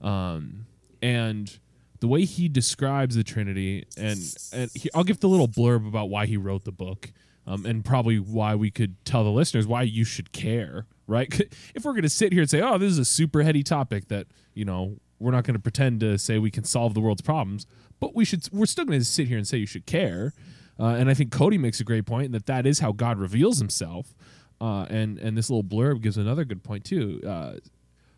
Um, 0.00 0.66
and 1.02 1.58
the 2.00 2.08
way 2.08 2.24
he 2.24 2.48
describes 2.48 3.14
the 3.14 3.24
Trinity, 3.24 3.86
and 3.96 4.18
and 4.52 4.70
he, 4.74 4.90
I'll 4.94 5.04
give 5.04 5.20
the 5.20 5.28
little 5.28 5.48
blurb 5.48 5.86
about 5.86 6.10
why 6.10 6.26
he 6.26 6.36
wrote 6.36 6.64
the 6.64 6.72
book 6.72 7.12
um, 7.46 7.66
and 7.66 7.84
probably 7.84 8.18
why 8.18 8.54
we 8.54 8.70
could 8.70 9.02
tell 9.04 9.24
the 9.24 9.30
listeners 9.30 9.66
why 9.66 9.82
you 9.82 10.04
should 10.04 10.32
care, 10.32 10.86
right? 11.06 11.28
if 11.74 11.84
we're 11.84 11.92
going 11.92 12.02
to 12.02 12.08
sit 12.08 12.32
here 12.32 12.42
and 12.42 12.50
say, 12.50 12.60
"Oh, 12.60 12.78
this 12.78 12.92
is 12.92 12.98
a 12.98 13.04
super 13.04 13.42
heady 13.42 13.62
topic 13.62 14.08
that 14.08 14.26
you 14.54 14.64
know 14.64 14.96
we're 15.18 15.32
not 15.32 15.44
going 15.44 15.54
to 15.54 15.60
pretend 15.60 16.00
to 16.00 16.18
say 16.18 16.38
we 16.38 16.50
can 16.50 16.64
solve 16.64 16.94
the 16.94 17.00
world's 17.00 17.22
problems, 17.22 17.66
but 17.98 18.14
we 18.14 18.24
should. 18.24 18.48
We're 18.52 18.66
still 18.66 18.84
going 18.84 18.98
to 18.98 19.04
sit 19.04 19.28
here 19.28 19.38
and 19.38 19.46
say 19.46 19.58
you 19.58 19.66
should 19.66 19.86
care." 19.86 20.32
Uh, 20.78 20.94
and 20.94 21.10
I 21.10 21.14
think 21.14 21.30
Cody 21.30 21.58
makes 21.58 21.78
a 21.80 21.84
great 21.84 22.06
point 22.06 22.32
that 22.32 22.46
that 22.46 22.64
is 22.64 22.78
how 22.78 22.92
God 22.92 23.18
reveals 23.18 23.58
Himself. 23.58 24.14
Uh, 24.60 24.86
and 24.90 25.18
and 25.18 25.36
this 25.36 25.48
little 25.48 25.64
blurb 25.64 26.02
gives 26.02 26.16
another 26.16 26.44
good 26.44 26.62
point 26.62 26.84
too. 26.84 27.20
Uh, 27.26 27.52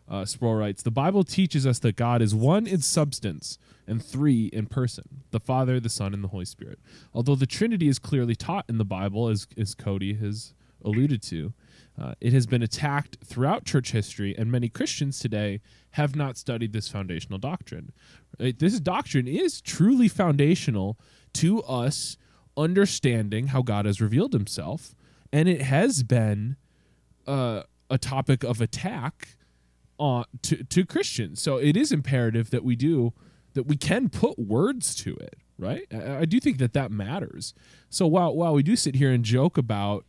uh, 0.09 0.25
Sproul 0.25 0.55
writes, 0.55 0.83
The 0.83 0.91
Bible 0.91 1.23
teaches 1.23 1.65
us 1.65 1.79
that 1.79 1.95
God 1.95 2.21
is 2.21 2.35
one 2.35 2.67
in 2.67 2.81
substance 2.81 3.57
and 3.87 4.03
three 4.03 4.45
in 4.47 4.67
person 4.67 5.23
the 5.31 5.39
Father, 5.39 5.79
the 5.79 5.89
Son, 5.89 6.13
and 6.13 6.23
the 6.23 6.27
Holy 6.27 6.45
Spirit. 6.45 6.79
Although 7.13 7.35
the 7.35 7.45
Trinity 7.45 7.87
is 7.87 7.99
clearly 7.99 8.35
taught 8.35 8.65
in 8.67 8.77
the 8.77 8.85
Bible, 8.85 9.29
as, 9.29 9.47
as 9.57 9.73
Cody 9.73 10.13
has 10.15 10.53
alluded 10.83 11.21
to, 11.23 11.53
uh, 11.99 12.13
it 12.19 12.33
has 12.33 12.45
been 12.45 12.61
attacked 12.61 13.17
throughout 13.23 13.65
church 13.65 13.91
history, 13.91 14.35
and 14.37 14.51
many 14.51 14.67
Christians 14.67 15.19
today 15.19 15.61
have 15.91 16.15
not 16.15 16.37
studied 16.37 16.73
this 16.73 16.89
foundational 16.89 17.39
doctrine. 17.39 17.93
Right? 18.39 18.57
This 18.57 18.79
doctrine 18.79 19.27
is 19.27 19.61
truly 19.61 20.07
foundational 20.07 20.97
to 21.33 21.61
us 21.63 22.17
understanding 22.57 23.47
how 23.47 23.61
God 23.61 23.85
has 23.85 24.01
revealed 24.01 24.33
himself, 24.33 24.95
and 25.33 25.49
it 25.49 25.63
has 25.63 26.03
been 26.03 26.55
uh, 27.25 27.63
a 27.89 27.97
topic 27.97 28.43
of 28.43 28.61
attack 28.61 29.35
on 29.97 30.25
to, 30.43 30.63
to 30.63 30.85
Christians. 30.85 31.41
So 31.41 31.57
it 31.57 31.75
is 31.75 31.91
imperative 31.91 32.51
that 32.51 32.63
we 32.63 32.75
do 32.75 33.13
that 33.55 33.63
we 33.63 33.75
can 33.75 34.09
put 34.09 34.39
words 34.39 34.95
to 34.95 35.15
it, 35.15 35.37
right? 35.57 35.85
I, 35.91 36.17
I 36.19 36.25
do 36.25 36.39
think 36.39 36.59
that 36.59 36.73
that 36.73 36.91
matters. 36.91 37.53
So 37.89 38.07
while 38.07 38.35
while 38.35 38.53
we 38.53 38.63
do 38.63 38.75
sit 38.75 38.95
here 38.95 39.11
and 39.11 39.25
joke 39.25 39.57
about 39.57 40.05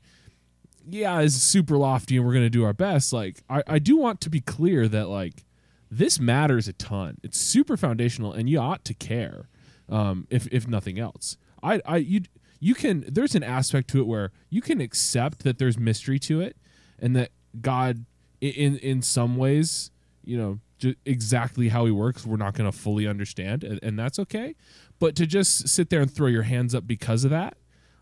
yeah, 0.87 1.21
it's 1.21 1.35
super 1.37 1.79
lofty 1.79 2.19
and 2.19 2.27
we're 2.27 2.35
going 2.35 2.45
to 2.45 2.51
do 2.51 2.65
our 2.65 2.75
best, 2.75 3.11
like 3.11 3.43
I, 3.49 3.63
I 3.67 3.79
do 3.79 3.97
want 3.97 4.21
to 4.23 4.31
be 4.31 4.41
clear 4.41 4.87
that 4.89 5.09
like 5.09 5.47
this 5.91 6.21
matters 6.21 6.69
a 6.69 6.75
ton. 6.75 7.17
It's 7.23 7.41
super 7.41 7.79
foundational 7.79 8.33
and 8.33 8.51
you 8.51 8.59
ought 8.59 8.85
to 8.85 8.95
care 8.95 9.49
um, 9.89 10.27
if 10.29 10.47
if 10.49 10.69
nothing 10.69 10.99
else. 10.99 11.39
I 11.63 11.81
I 11.87 11.97
you 11.97 12.21
you 12.65 12.75
can 12.75 13.05
there's 13.07 13.35
an 13.35 13.43
aspect 13.43 13.89
to 13.89 14.01
it 14.01 14.07
where 14.07 14.33
you 14.49 14.63
can 14.63 14.81
accept 14.81 15.45
that 15.45 15.59
there's 15.59 15.79
mystery 15.79 16.19
to 16.19 16.41
it 16.41 16.57
and 16.99 17.15
that 17.15 17.31
God 17.61 18.07
in 18.41 18.79
in 18.79 19.03
some 19.03 19.37
ways, 19.37 19.91
you 20.25 20.39
know, 20.39 20.95
exactly 21.05 21.69
how 21.69 21.85
he 21.85 21.93
works, 21.93 22.25
we're 22.25 22.39
not 22.39 22.55
going 22.55 22.71
to 22.71 22.77
fully 22.77 23.07
understand, 23.07 23.65
and, 23.65 23.79
and, 23.83 23.99
that's 23.99 24.19
okay. 24.19 24.55
But 24.99 25.15
to 25.17 25.27
just 25.27 25.69
sit 25.69 25.91
there 25.91 26.01
and 26.01 26.11
throw 26.11 26.27
your 26.27 26.43
hands 26.43 26.75
up 26.75 26.87
because 26.87 27.25
of 27.25 27.31
that, 27.31 27.57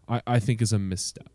I, 0.09 0.23
I 0.27 0.39
think 0.39 0.63
is 0.63 0.73
a 0.73 0.79
misstep. 0.79 1.33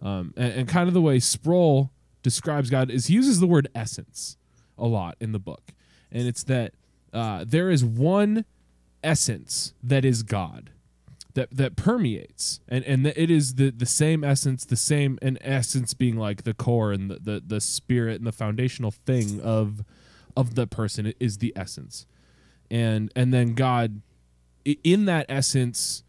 Um, 0.00 0.32
and, 0.36 0.52
and 0.52 0.68
kind 0.68 0.88
of 0.88 0.94
the 0.94 1.02
way 1.02 1.18
Sproul 1.18 1.90
describes 2.22 2.70
God 2.70 2.90
is 2.90 3.06
he 3.06 3.14
uses 3.14 3.40
the 3.40 3.46
word 3.46 3.68
essence 3.74 4.38
a 4.78 4.86
lot 4.86 5.16
in 5.20 5.32
the 5.32 5.38
book, 5.38 5.72
and 6.10 6.26
it's 6.26 6.44
that 6.44 6.72
uh, 7.12 7.44
there 7.46 7.70
is 7.70 7.84
one 7.84 8.46
essence 9.02 9.74
that 9.82 10.06
is 10.06 10.22
God 10.22 10.70
that 11.34 11.48
that 11.56 11.76
permeates. 11.76 12.60
And 12.68 12.84
and 12.84 13.06
it 13.06 13.30
is 13.30 13.54
the 13.54 13.70
the 13.70 13.86
same 13.86 14.24
essence 14.24 14.64
the 14.64 14.76
same 14.76 15.18
and 15.22 15.38
essence 15.40 15.94
being 15.94 16.16
like 16.16 16.44
the 16.44 16.54
core 16.54 16.92
and 16.92 17.10
the, 17.10 17.18
the 17.18 17.42
the 17.44 17.60
spirit 17.60 18.18
and 18.18 18.26
the 18.26 18.32
foundational 18.32 18.90
thing 18.90 19.40
of 19.40 19.84
of 20.36 20.54
the 20.54 20.66
person 20.66 21.12
is 21.20 21.38
the 21.38 21.52
essence. 21.56 22.06
And 22.70 23.12
and 23.14 23.32
then 23.32 23.54
god 23.54 24.02
in 24.64 25.06
that 25.06 25.26
essence 25.28 26.04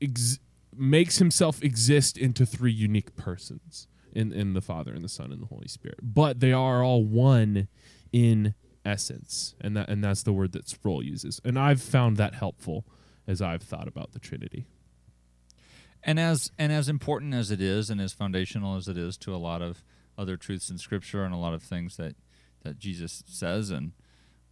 ex- 0.00 0.38
makes 0.76 1.18
himself 1.18 1.62
exist 1.62 2.16
into 2.16 2.46
three 2.46 2.72
unique 2.72 3.16
persons 3.16 3.88
in 4.12 4.32
in 4.32 4.54
the 4.54 4.60
father 4.60 4.92
and 4.92 5.04
the 5.04 5.08
son 5.08 5.32
and 5.32 5.42
the 5.42 5.46
holy 5.46 5.68
spirit. 5.68 5.98
But 6.02 6.40
they 6.40 6.52
are 6.52 6.82
all 6.82 7.04
one 7.04 7.68
in 8.12 8.54
essence. 8.84 9.54
And 9.60 9.76
that 9.76 9.88
and 9.88 10.02
that's 10.02 10.22
the 10.22 10.32
word 10.32 10.52
that 10.52 10.68
sproul 10.68 11.02
uses. 11.02 11.40
And 11.44 11.58
i've 11.58 11.82
found 11.82 12.16
that 12.16 12.34
helpful 12.34 12.84
as 13.28 13.42
I've 13.42 13.62
thought 13.62 13.86
about 13.86 14.12
the 14.12 14.18
Trinity. 14.18 14.66
And 16.02 16.18
as 16.18 16.50
and 16.58 16.72
as 16.72 16.88
important 16.88 17.34
as 17.34 17.50
it 17.50 17.60
is, 17.60 17.90
and 17.90 18.00
as 18.00 18.12
foundational 18.12 18.76
as 18.76 18.88
it 18.88 18.96
is 18.96 19.16
to 19.18 19.34
a 19.34 19.36
lot 19.36 19.60
of 19.60 19.84
other 20.16 20.36
truths 20.36 20.70
in 20.70 20.78
Scripture 20.78 21.24
and 21.24 21.34
a 21.34 21.38
lot 21.38 21.54
of 21.54 21.62
things 21.62 21.96
that 21.98 22.16
that 22.64 22.78
Jesus 22.78 23.22
says 23.26 23.70
and 23.70 23.92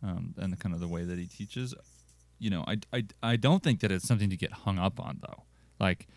um, 0.02 0.35
and 0.37 0.52
the 0.52 0.56
kind 0.56 0.75
of 0.75 0.80
the 0.80 0.88
way 0.88 1.04
that 1.04 1.18
he 1.18 1.26
teaches, 1.26 1.75
you 2.38 2.50
know, 2.50 2.64
I, 2.66 2.78
I 2.92 3.04
I 3.23 3.37
don't 3.37 3.62
think 3.62 3.80
that 3.80 3.90
it's 3.90 4.06
something 4.06 4.28
to 4.28 4.37
get 4.37 4.52
hung 4.52 4.78
up 4.78 5.00
on 5.00 5.21
though. 5.23 5.45
Like, 5.80 6.09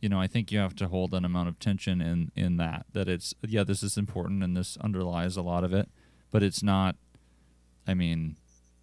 you 0.00 0.08
know, 0.08 0.20
I 0.20 0.26
think 0.26 0.52
you 0.52 0.58
have 0.58 0.76
to 0.76 0.88
hold 0.88 1.14
an 1.14 1.24
amount 1.24 1.48
of 1.48 1.58
tension 1.58 2.00
in 2.00 2.30
in 2.36 2.58
that 2.58 2.86
that 2.92 3.08
it's 3.08 3.34
yeah, 3.42 3.64
this 3.64 3.82
is 3.82 3.96
important 3.96 4.44
and 4.44 4.56
this 4.56 4.76
underlies 4.76 5.36
a 5.36 5.42
lot 5.42 5.64
of 5.64 5.72
it, 5.72 5.88
but 6.30 6.42
it's 6.42 6.62
not. 6.62 6.96
I 7.88 7.94
mean, 7.94 8.36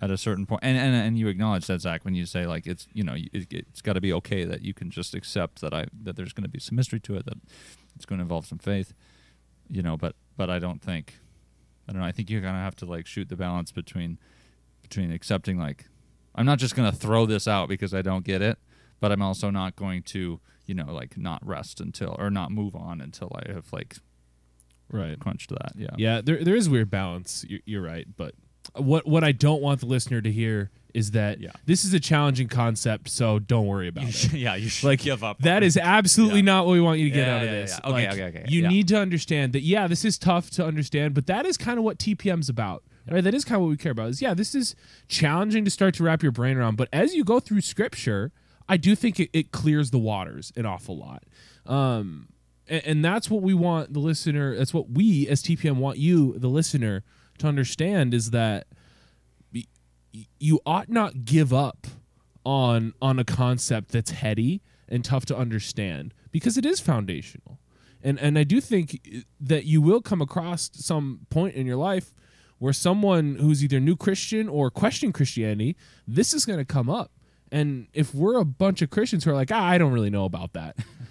at 0.04 0.12
a 0.12 0.18
certain 0.18 0.46
point 0.46 0.60
and, 0.64 0.78
and 0.78 0.94
and 0.94 1.18
you 1.18 1.30
acknowledge 1.30 1.66
that 1.68 1.80
zach 1.80 2.04
when 2.04 2.14
you 2.14 2.26
say 2.26 2.46
like 2.46 2.68
it's 2.68 2.88
you 2.94 3.06
know 3.06 3.16
it, 3.16 3.66
has 3.72 3.82
got 3.82 3.94
to 3.94 4.02
be 4.02 4.12
okay 4.12 4.44
that 4.44 4.62
you 4.62 4.74
can 4.74 4.92
just 4.92 5.16
accept 5.16 5.62
that 5.62 5.74
i 5.74 5.86
that 6.02 6.18
there's 6.18 6.34
going 6.34 6.44
to 6.44 6.50
be 6.50 6.60
some 6.60 6.76
mystery 6.76 7.00
to 7.00 7.16
it 7.16 7.26
that 7.26 7.38
it's 7.96 8.06
going 8.06 8.20
to 8.20 8.22
involve 8.22 8.46
some 8.46 8.58
faith 8.58 8.94
you 9.70 9.82
know 9.82 9.96
but 9.96 10.14
but 10.36 10.50
i 10.50 10.60
don't 10.60 10.82
think 10.82 11.20
i 11.88 11.94
don't 11.94 12.02
know 12.02 12.08
i 12.08 12.12
think 12.12 12.30
you're 12.30 12.42
going 12.42 12.54
to 12.54 12.60
have 12.60 12.76
to 12.76 12.86
like 12.86 13.08
shoot 13.08 13.30
the 13.30 13.38
balance 13.38 13.72
between 13.72 14.20
between 14.82 15.10
accepting 15.10 15.58
like 15.58 15.86
i'm 16.36 16.46
not 16.46 16.60
just 16.60 16.76
going 16.76 16.92
to 16.92 16.98
throw 16.98 17.26
this 17.26 17.48
out 17.48 17.70
because 17.70 17.94
i 17.94 18.02
don't 18.02 18.26
get 18.26 18.42
it 18.42 18.58
but 19.00 19.10
i'm 19.10 19.22
also 19.22 19.50
not 19.50 19.74
going 19.78 20.04
to 20.04 20.42
you 20.66 20.76
know 20.76 20.92
like 20.92 21.18
not 21.18 21.40
rest 21.48 21.80
until 21.80 22.14
or 22.20 22.30
not 22.30 22.52
move 22.52 22.76
on 22.76 23.00
until 23.00 23.32
i 23.36 23.50
have 23.50 23.72
like 23.72 23.96
right. 24.92 25.18
crunched 25.18 25.50
that 25.50 25.72
yeah. 25.78 25.88
Yeah 25.98 26.20
there, 26.22 26.44
there 26.44 26.58
is 26.58 26.68
weird 26.68 26.90
balance 26.90 27.46
you're, 27.48 27.62
you're 27.66 27.82
right 27.82 28.06
but 28.18 28.36
what 28.76 29.06
what 29.08 29.24
I 29.24 29.32
don't 29.32 29.62
want 29.62 29.80
the 29.82 29.86
listener 29.86 30.22
to 30.22 30.32
hear 30.32 30.72
is 30.94 31.12
that 31.12 31.40
Yeah. 31.42 31.50
this 31.66 31.84
is 31.84 31.94
a 31.94 32.00
challenging 32.00 32.48
concept, 32.48 33.10
so 33.10 33.40
don't 33.40 33.66
worry 33.66 33.88
about 33.88 34.04
You 34.04 34.10
it. 34.10 34.14
should, 34.16 34.34
yeah, 34.34 34.56
you 34.56 34.70
should 34.70 34.86
Like 34.88 35.00
give 35.02 35.24
up. 35.24 35.40
That 35.40 35.64
is 35.64 35.76
absolutely 35.76 36.40
Yeah. 36.42 36.46
not 36.46 36.66
what 36.68 36.74
we 36.74 36.82
want 36.82 37.00
you 37.00 37.06
to 37.10 37.16
get 37.16 37.28
Yeah, 37.28 37.36
out 37.36 37.44
of 37.44 37.50
this. 37.50 37.80
Okay, 37.84 37.92
Like, 37.92 38.10
okay, 38.10 38.24
okay. 38.26 38.46
You 38.48 38.68
need 38.68 38.88
to 38.90 38.98
understand 39.00 39.54
that 39.54 39.62
yeah, 39.62 39.88
this 39.88 40.06
is 40.06 40.18
tough 40.20 40.50
to 40.52 40.66
understand, 40.66 41.14
but 41.16 41.26
that 41.28 41.46
is 41.48 41.58
kind 41.58 41.78
of 41.80 41.84
what 41.84 41.98
TPM's 41.98 42.48
about. 42.50 42.84
Right? 43.10 43.22
That 43.24 43.34
is 43.34 43.44
kind 43.44 43.58
of 43.58 43.64
what 43.64 43.70
we 43.70 43.76
care 43.78 43.92
about. 43.92 44.10
Is 44.12 44.22
yeah, 44.22 44.34
this 44.34 44.56
is 44.56 44.76
challenging 45.10 45.66
to 45.66 45.72
start 45.72 45.94
to 45.96 46.04
wrap 46.04 46.24
your 46.24 46.32
brain 46.32 46.56
around, 46.58 46.78
but 46.78 46.88
as 46.94 47.14
you 47.16 47.24
go 47.26 47.40
through 47.40 47.62
scripture, 47.62 48.32
I 48.70 48.78
do 48.78 48.96
think 48.96 49.20
it, 49.20 49.30
it 49.34 49.52
clears 49.52 49.90
the 49.92 50.00
waters 50.00 50.54
an 50.56 50.66
awful 50.66 50.98
lot. 50.98 51.24
Um 51.66 52.30
and, 52.68 52.82
and 52.86 53.06
that's 53.06 53.30
what 53.30 53.42
we 53.42 53.54
want 53.54 53.94
the 53.94 54.00
listener 54.00 54.56
that's 54.56 54.74
what 54.74 54.90
we 54.92 55.28
as 55.28 55.42
TPM 55.44 55.78
want 55.78 55.98
you, 55.98 56.38
the 56.38 56.48
listener, 56.48 57.04
to 57.40 57.48
understand 57.48 58.14
is 58.14 58.32
that 58.32 58.68
you 60.40 60.60
ought 60.66 60.90
not 60.90 61.26
give 61.26 61.54
up 61.54 61.88
on 62.46 62.94
on 63.02 63.20
a 63.20 63.24
concept 63.24 63.92
that's 63.92 64.12
heady 64.12 64.62
and 64.88 65.04
tough 65.04 65.26
to 65.26 65.38
understand 65.38 66.14
because 66.32 66.58
it 66.58 66.66
is 66.66 66.80
foundational. 66.80 67.60
And 68.04 68.20
and 68.20 68.38
I 68.38 68.44
do 68.44 68.60
think 68.60 69.26
that 69.40 69.66
you 69.66 69.82
will 69.82 70.02
come 70.02 70.22
across 70.22 70.70
some 70.74 71.22
point 71.30 71.56
in 71.56 71.66
your 71.66 71.78
life 71.78 72.14
where 72.60 72.74
someone 72.74 73.36
who's 73.36 73.64
either 73.64 73.80
new 73.80 73.96
Christian 73.96 74.48
or 74.48 74.70
questioning 74.70 75.12
Christianity, 75.14 75.76
this 76.08 76.34
is 76.34 76.46
going 76.46 76.60
to 76.60 76.66
come 76.66 76.90
up. 76.90 77.12
And 77.52 77.88
if 77.94 78.16
we're 78.16 78.40
a 78.40 78.46
bunch 78.46 78.82
of 78.82 78.90
Christians 78.90 79.24
who 79.24 79.32
are 79.32 79.36
like, 79.36 79.52
ah, 79.52 79.66
I 79.66 79.78
don't 79.78 79.92
really 79.92 80.10
know 80.10 80.26
about 80.26 80.54
that, 80.54 80.78
th- 80.78 80.88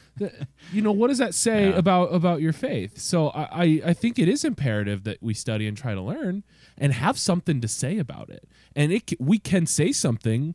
you 0.72 0.82
know, 0.82 0.92
what 0.92 1.08
does 1.08 1.18
that 1.18 1.34
say 1.34 1.70
Yeah. 1.70 1.76
about 1.76 2.14
about 2.14 2.40
your 2.40 2.52
faith? 2.52 2.98
So 2.98 3.28
I, 3.30 3.42
I 3.64 3.80
I 3.86 3.92
think 3.94 4.18
it 4.18 4.28
is 4.28 4.44
imperative 4.44 5.04
that 5.04 5.18
we 5.22 5.34
study 5.34 5.66
and 5.66 5.76
try 5.76 5.94
to 5.94 6.00
learn 6.02 6.44
and 6.78 6.92
have 6.92 7.18
something 7.18 7.60
to 7.60 7.68
say 7.68 7.98
about 7.98 8.28
it. 8.30 8.48
And 8.76 8.92
it 8.92 9.12
we 9.20 9.38
can 9.38 9.66
say 9.66 9.92
something 9.92 10.54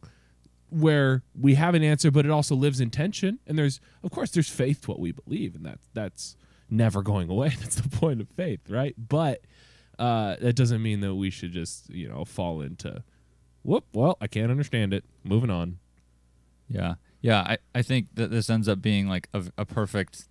where 0.70 1.24
we 1.40 1.56
have 1.56 1.76
an 1.76 1.84
answer, 1.84 2.12
but 2.12 2.26
it 2.26 2.32
also 2.32 2.54
lives 2.56 2.82
in 2.82 2.90
tension. 2.90 3.40
And 3.48 3.58
there's, 3.58 3.80
of 4.04 4.12
course, 4.12 4.32
there's 4.32 4.50
faith 4.50 4.82
to 4.82 4.92
what 4.92 5.00
we 5.00 5.12
believe, 5.14 5.56
and 5.56 5.66
that 5.66 5.80
that's 5.94 6.36
never 6.70 7.02
going 7.02 7.30
away. 7.30 7.50
That's 7.62 7.76
the 7.76 7.88
point 7.88 8.20
of 8.20 8.28
faith, 8.30 8.60
right? 8.70 8.94
But 8.98 9.42
uh, 9.98 10.36
that 10.42 10.58
doesn't 10.58 10.82
mean 10.84 11.00
that 11.00 11.16
we 11.16 11.30
should 11.30 11.54
just, 11.54 11.90
you 11.90 12.10
know, 12.10 12.26
fall 12.26 12.60
into, 12.62 13.02
whoop, 13.64 13.86
well, 13.94 14.18
I 14.20 14.28
can't 14.28 14.52
understand 14.52 14.94
it. 14.94 15.06
Moving 15.24 15.50
on. 15.50 15.78
Yeah, 16.68 16.96
yeah. 17.22 17.42
I, 17.42 17.58
I 17.76 17.82
think 17.82 18.16
that 18.16 18.32
this 18.32 18.50
ends 18.50 18.68
up 18.68 18.82
being 18.82 19.08
like 19.08 19.30
a, 19.34 19.44
a 19.58 19.66
perfect 19.66 20.28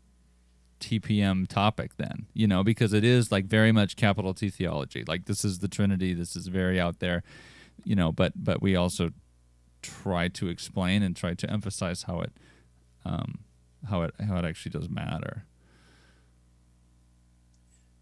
TPM 0.81 1.47
topic 1.49 1.97
then, 1.97 2.27
you 2.35 2.47
know, 2.47 2.63
because 2.63 2.93
it 2.93 3.05
is 3.05 3.33
like 3.33 3.47
very 3.47 3.73
much 3.73 3.97
capital 3.97 4.35
T 4.35 4.51
theology. 4.51 5.05
Like 5.07 5.27
this 5.27 5.45
is 5.45 5.61
the 5.61 5.69
Trinity. 5.69 6.15
This 6.15 6.37
is 6.37 6.49
very 6.49 6.81
out 6.81 6.99
there, 7.01 7.23
you 7.85 7.97
know. 7.97 8.13
But 8.13 8.33
but 8.37 8.61
we 8.61 8.77
also 8.77 9.11
try 9.83 10.29
to 10.29 10.49
explain 10.49 11.03
and 11.03 11.17
try 11.17 11.35
to 11.35 11.51
emphasize 11.51 12.05
how 12.05 12.21
it 12.21 12.33
um, 13.05 13.41
how 13.89 14.03
it 14.03 14.15
how 14.27 14.37
it 14.37 14.45
actually 14.45 14.73
does 14.73 14.89
matter. 14.89 15.47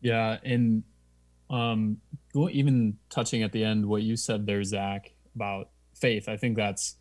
Yeah, 0.00 0.38
and 0.44 0.82
um, 1.48 1.98
even 2.34 2.98
touching 3.08 3.42
at 3.42 3.52
the 3.52 3.64
end 3.64 3.86
what 3.86 4.02
you 4.02 4.16
said 4.16 4.46
there, 4.46 4.62
Zach, 4.64 5.12
about 5.34 5.70
faith. 5.94 6.28
I 6.28 6.36
think 6.36 6.56
that's 6.56 6.96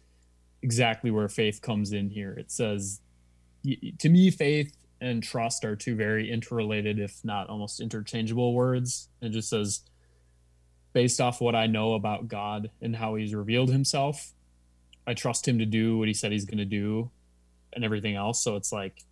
exactly 0.64 1.12
where 1.12 1.28
faith 1.28 1.62
comes 1.62 1.94
in 1.94 2.10
here. 2.10 2.34
It 2.34 2.52
says, 2.52 3.02
to 4.00 4.10
me, 4.10 4.32
faith 4.32 4.76
and 5.00 5.22
trust 5.22 5.64
are 5.66 5.76
two 5.76 5.96
very 5.96 6.32
interrelated, 6.32 6.98
if 7.00 7.24
not 7.24 7.50
almost 7.50 7.80
interchangeable 7.80 8.54
words. 8.54 9.10
It 9.22 9.30
just 9.30 9.50
says, 9.50 9.82
based 10.94 11.22
off 11.22 11.42
what 11.42 11.56
I 11.56 11.68
know 11.68 11.94
about 11.94 12.28
God 12.28 12.72
and 12.82 12.96
how 12.96 13.16
He's 13.16 13.36
revealed 13.36 13.70
Himself, 13.70 14.32
I 15.06 15.14
trust 15.14 15.48
Him 15.48 15.60
to 15.60 15.66
do 15.66 15.98
what 15.98 16.08
He 16.08 16.14
said 16.14 16.32
He's 16.32 16.46
going 16.46 16.58
to 16.58 16.66
do, 16.66 17.12
and 17.74 17.84
everything 17.84 18.16
else. 18.16 18.44
So 18.44 18.56
it's 18.56 18.72
like, 18.72 19.04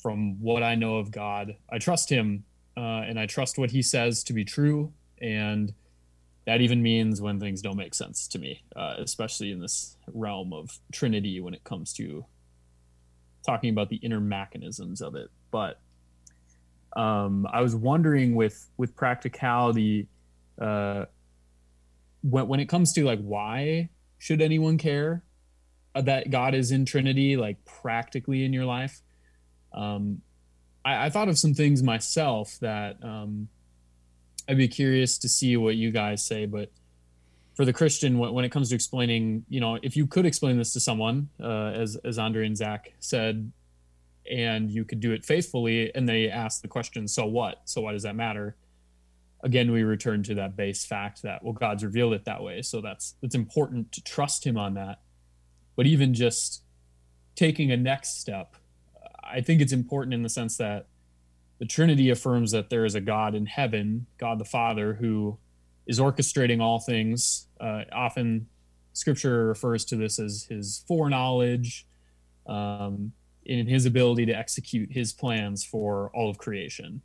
from 0.00 0.40
what 0.40 0.62
I 0.62 0.76
know 0.76 0.98
of 0.98 1.10
God, 1.10 1.56
I 1.68 1.78
trust 1.78 2.08
Him 2.08 2.44
uh, 2.78 3.02
and 3.08 3.18
I 3.18 3.26
trust 3.26 3.58
what 3.58 3.72
he 3.72 3.82
says 3.82 4.22
to 4.24 4.32
be 4.32 4.44
true. 4.44 4.92
And 5.20 5.74
that 6.48 6.62
even 6.62 6.82
means 6.82 7.20
when 7.20 7.38
things 7.38 7.60
don't 7.60 7.76
make 7.76 7.94
sense 7.94 8.26
to 8.26 8.38
me, 8.38 8.62
uh, 8.74 8.94
especially 8.96 9.52
in 9.52 9.60
this 9.60 9.98
realm 10.14 10.54
of 10.54 10.78
Trinity 10.90 11.40
when 11.40 11.52
it 11.52 11.62
comes 11.62 11.92
to 11.92 12.24
talking 13.44 13.68
about 13.68 13.90
the 13.90 13.96
inner 13.96 14.18
mechanisms 14.18 15.02
of 15.02 15.14
it. 15.14 15.28
But 15.50 15.78
um, 16.96 17.46
I 17.52 17.60
was 17.60 17.76
wondering 17.76 18.34
with 18.34 18.66
with 18.78 18.96
practicality, 18.96 20.08
uh, 20.58 21.04
when 22.22 22.48
when 22.48 22.60
it 22.60 22.66
comes 22.70 22.94
to 22.94 23.04
like 23.04 23.20
why 23.20 23.90
should 24.16 24.40
anyone 24.40 24.78
care 24.78 25.22
uh, 25.94 26.00
that 26.00 26.30
God 26.30 26.54
is 26.54 26.70
in 26.70 26.86
Trinity, 26.86 27.36
like 27.36 27.62
practically 27.66 28.42
in 28.46 28.54
your 28.54 28.64
life? 28.64 29.02
Um, 29.74 30.22
I, 30.82 31.04
I 31.04 31.10
thought 31.10 31.28
of 31.28 31.38
some 31.38 31.52
things 31.52 31.82
myself 31.82 32.56
that 32.62 33.04
um, 33.04 33.48
I'd 34.48 34.56
be 34.56 34.68
curious 34.68 35.18
to 35.18 35.28
see 35.28 35.56
what 35.56 35.76
you 35.76 35.90
guys 35.90 36.24
say. 36.24 36.46
But 36.46 36.70
for 37.54 37.64
the 37.64 37.72
Christian, 37.72 38.18
when, 38.18 38.44
it 38.44 38.50
comes 38.50 38.70
to 38.70 38.74
explaining, 38.74 39.44
you 39.48 39.60
know, 39.60 39.78
if 39.82 39.96
you 39.96 40.06
could 40.06 40.26
explain 40.26 40.56
this 40.58 40.72
to 40.74 40.80
someone, 40.80 41.28
uh, 41.42 41.72
as 41.74 41.96
as 42.04 42.18
Andre 42.18 42.46
and 42.46 42.56
Zach 42.56 42.94
said, 43.00 43.52
and 44.30 44.70
you 44.70 44.84
could 44.84 45.00
do 45.00 45.12
it 45.12 45.24
faithfully, 45.24 45.94
and 45.94 46.08
they 46.08 46.30
ask 46.30 46.62
the 46.62 46.68
question, 46.68 47.08
"So 47.08 47.26
what? 47.26 47.62
So 47.64 47.82
why 47.82 47.92
does 47.92 48.04
that 48.04 48.16
matter?" 48.16 48.56
Again, 49.42 49.70
we 49.70 49.82
return 49.82 50.22
to 50.24 50.34
that 50.34 50.56
base 50.56 50.84
fact 50.84 51.22
that 51.22 51.44
well, 51.44 51.52
God's 51.52 51.84
revealed 51.84 52.14
it 52.14 52.24
that 52.24 52.42
way, 52.42 52.62
so 52.62 52.80
that's 52.80 53.14
it's 53.22 53.34
important 53.34 53.92
to 53.92 54.02
trust 54.02 54.46
Him 54.46 54.56
on 54.56 54.74
that. 54.74 55.00
But 55.76 55.86
even 55.86 56.14
just 56.14 56.62
taking 57.34 57.70
a 57.70 57.76
next 57.76 58.20
step 58.20 58.56
I 59.30 59.40
think 59.40 59.60
it's 59.60 59.72
important 59.72 60.14
in 60.14 60.22
the 60.22 60.28
sense 60.28 60.56
that 60.56 60.86
the 61.58 61.66
Trinity 61.66 62.10
affirms 62.10 62.52
that 62.52 62.70
there 62.70 62.84
is 62.84 62.94
a 62.94 63.00
God 63.00 63.34
in 63.34 63.46
heaven, 63.46 64.06
God 64.18 64.38
the 64.38 64.44
Father, 64.44 64.94
who 64.94 65.38
is 65.86 65.98
orchestrating 65.98 66.60
all 66.60 66.78
things. 66.78 67.48
Uh, 67.60 67.82
often, 67.92 68.46
Scripture 68.92 69.46
refers 69.46 69.84
to 69.86 69.96
this 69.96 70.18
as 70.18 70.46
His 70.48 70.84
foreknowledge, 70.86 71.86
um, 72.46 73.12
in 73.44 73.66
His 73.66 73.86
ability 73.86 74.26
to 74.26 74.32
execute 74.32 74.92
His 74.92 75.12
plans 75.12 75.64
for 75.64 76.10
all 76.14 76.30
of 76.30 76.38
creation, 76.38 77.02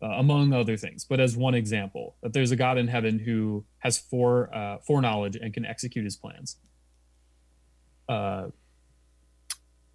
uh, 0.00 0.06
among 0.06 0.52
other 0.52 0.76
things. 0.76 1.04
But 1.04 1.18
as 1.18 1.36
one 1.36 1.54
example, 1.54 2.16
that 2.22 2.32
there's 2.32 2.52
a 2.52 2.56
God 2.56 2.78
in 2.78 2.86
heaven 2.86 3.18
who 3.18 3.64
has 3.78 3.98
fore 3.98 4.54
uh, 4.54 4.78
foreknowledge 4.86 5.36
and 5.36 5.52
can 5.52 5.64
execute 5.64 6.04
His 6.04 6.16
plans. 6.16 6.58
Uh, 8.08 8.48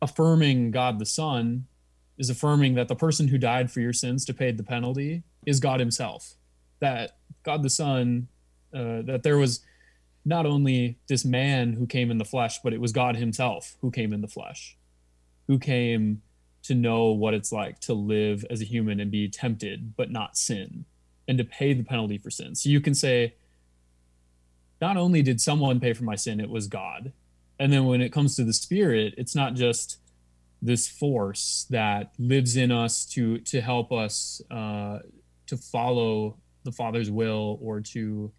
affirming 0.02 0.72
God 0.72 1.00
the 1.00 1.06
Son 1.06 1.68
is 2.22 2.30
affirming 2.30 2.76
that 2.76 2.88
the 2.88 2.96
person 2.96 3.28
who 3.28 3.38
died 3.40 3.72
for 3.72 3.80
your 3.80 3.94
sins 3.94 4.26
to 4.26 4.34
pay 4.34 4.52
the 4.52 4.62
penalty 4.62 5.24
is 5.44 5.60
God 5.60 5.80
Himself. 5.80 6.36
That 6.80 7.18
God 7.42 7.64
the 7.64 7.70
Son, 7.70 8.28
uh, 8.74 9.02
that 9.02 9.22
there 9.24 9.40
was 9.40 9.62
not 10.24 10.46
only 10.46 11.00
this 11.08 11.26
man 11.26 11.74
who 11.74 11.88
came 11.88 12.12
in 12.12 12.20
the 12.20 12.24
flesh, 12.26 12.60
but 12.64 12.74
it 12.74 12.80
was 12.80 12.92
God 12.92 13.16
Himself 13.16 13.76
who 13.82 13.90
came 13.90 14.14
in 14.14 14.22
the 14.22 14.28
flesh, 14.28 14.78
who 15.48 15.58
came 15.58 16.22
to 16.62 16.76
know 16.76 17.06
what 17.06 17.34
it's 17.34 17.52
like 17.52 17.80
to 17.80 17.94
live 17.96 18.46
as 18.52 18.62
a 18.62 18.66
human 18.66 19.00
and 19.00 19.10
be 19.10 19.28
tempted 19.28 19.96
but 19.98 20.12
not 20.12 20.38
sin, 20.38 20.86
and 21.28 21.40
to 21.40 21.44
pay 21.44 21.74
the 21.74 21.84
penalty 21.84 22.20
for 22.20 22.30
sin. 22.30 22.54
So 22.54 22.70
you 22.70 22.82
can 22.82 22.94
say, 22.94 23.34
not 24.80 24.96
only 24.96 25.24
did 25.24 25.42
someone 25.42 25.80
pay 25.80 25.94
for 25.94 26.04
my 26.04 26.16
sin, 26.16 26.40
it 26.40 26.52
was 26.52 26.68
God. 26.68 27.14
And 27.58 27.74
then 27.74 27.86
when 27.86 28.00
it 28.00 28.14
comes 28.14 28.36
to 28.36 28.44
the 28.44 28.54
Spirit, 28.54 29.16
it's 29.18 29.34
not 29.34 29.56
just 29.56 29.98
this 30.62 30.88
force 30.88 31.66
that 31.70 32.14
lives 32.20 32.56
in 32.56 32.72
us 32.72 33.06
to 33.06 33.40
to 33.40 33.62
help 33.62 33.92
us 33.92 34.42
uh, 34.52 35.00
to 35.48 35.58
follow 35.58 36.38
the 36.64 36.72
Father's 36.72 37.10
will 37.10 37.58
or 37.62 37.82
to 37.82 38.32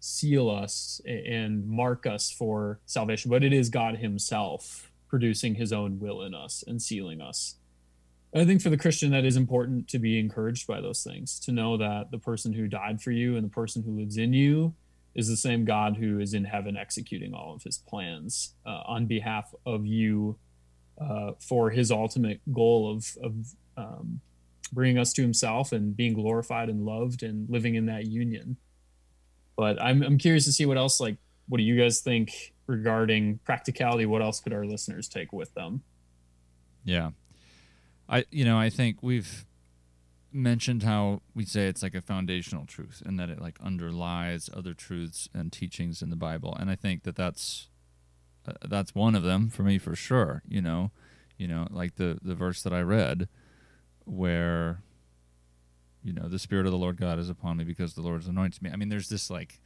seal 0.00 0.48
us 0.48 1.00
and 1.06 1.66
mark 1.66 2.06
us 2.06 2.30
for 2.30 2.80
salvation, 2.86 3.30
but 3.30 3.42
it 3.42 3.52
is 3.52 3.68
God 3.68 3.96
Himself 3.96 4.92
producing 5.08 5.56
His 5.56 5.72
own 5.72 5.98
will 5.98 6.22
in 6.22 6.34
us 6.34 6.62
and 6.66 6.80
sealing 6.80 7.20
us. 7.20 7.56
I 8.34 8.44
think 8.44 8.60
for 8.60 8.70
the 8.70 8.76
Christian, 8.76 9.10
that 9.12 9.24
is 9.24 9.36
important 9.36 9.88
to 9.88 9.98
be 9.98 10.18
encouraged 10.18 10.66
by 10.66 10.80
those 10.80 11.02
things, 11.02 11.40
to 11.40 11.52
know 11.52 11.78
that 11.78 12.10
the 12.10 12.18
person 12.18 12.52
who 12.52 12.68
died 12.68 13.00
for 13.00 13.10
you 13.10 13.36
and 13.36 13.44
the 13.44 13.50
person 13.50 13.82
who 13.82 13.96
lives 13.96 14.18
in 14.18 14.32
you 14.34 14.74
is 15.14 15.28
the 15.28 15.36
same 15.36 15.64
God 15.64 15.96
who 15.96 16.20
is 16.20 16.34
in 16.34 16.44
heaven 16.44 16.76
executing 16.76 17.32
all 17.32 17.54
of 17.54 17.62
His 17.62 17.78
plans 17.78 18.54
uh, 18.66 18.82
on 18.86 19.06
behalf 19.06 19.52
of 19.64 19.86
you 19.86 20.38
uh, 21.00 21.32
for 21.38 21.70
his 21.70 21.90
ultimate 21.90 22.40
goal 22.52 22.90
of, 22.90 23.16
of 23.22 23.34
um, 23.76 24.20
bringing 24.72 24.98
us 24.98 25.12
to 25.14 25.22
himself 25.22 25.72
and 25.72 25.96
being 25.96 26.14
glorified 26.14 26.68
and 26.68 26.84
loved 26.84 27.22
and 27.22 27.48
living 27.48 27.74
in 27.74 27.86
that 27.86 28.06
union. 28.06 28.56
But 29.56 29.80
I'm, 29.82 30.02
I'm 30.02 30.18
curious 30.18 30.44
to 30.44 30.52
see 30.52 30.66
what 30.66 30.76
else, 30.76 31.00
like, 31.00 31.16
what 31.48 31.58
do 31.58 31.64
you 31.64 31.76
guys 31.76 32.00
think 32.00 32.54
regarding 32.66 33.38
practicality? 33.44 34.06
What 34.06 34.22
else 34.22 34.40
could 34.40 34.52
our 34.52 34.64
listeners 34.64 35.08
take 35.08 35.32
with 35.32 35.52
them? 35.54 35.82
Yeah. 36.84 37.10
I 38.08 38.24
you 38.30 38.44
know, 38.44 38.58
I 38.58 38.70
think 38.70 39.02
we've 39.02 39.44
mentioned 40.32 40.82
how 40.82 41.22
we 41.34 41.44
say 41.44 41.66
it's 41.66 41.82
like 41.82 41.94
a 41.94 42.00
foundational 42.00 42.66
truth 42.66 43.02
and 43.04 43.18
that 43.18 43.30
it 43.30 43.40
like 43.40 43.58
underlies 43.60 44.50
other 44.54 44.74
truths 44.74 45.28
and 45.34 45.52
teachings 45.52 46.02
in 46.02 46.10
the 46.10 46.16
Bible. 46.16 46.56
And 46.58 46.70
I 46.70 46.74
think 46.74 47.02
that 47.04 47.16
that's 47.16 47.68
that's 48.66 48.94
one 48.94 49.14
of 49.14 49.22
them 49.22 49.50
for 49.50 49.62
me 49.62 49.78
for 49.78 49.94
sure, 49.94 50.42
you 50.48 50.60
know. 50.60 50.90
You 51.36 51.46
know, 51.46 51.68
like 51.70 51.96
the 51.96 52.18
the 52.22 52.34
verse 52.34 52.62
that 52.62 52.72
I 52.72 52.80
read 52.80 53.28
where 54.04 54.82
you 56.02 56.12
know, 56.12 56.28
the 56.28 56.38
spirit 56.38 56.64
of 56.64 56.72
the 56.72 56.78
Lord 56.78 56.96
God 56.96 57.18
is 57.18 57.28
upon 57.28 57.58
me 57.58 57.64
because 57.64 57.94
the 57.94 58.00
Lord 58.00 58.20
has 58.20 58.28
anointed 58.28 58.62
me. 58.62 58.70
I 58.72 58.76
mean, 58.76 58.88
there's 58.88 59.08
this 59.08 59.30
like 59.30 59.60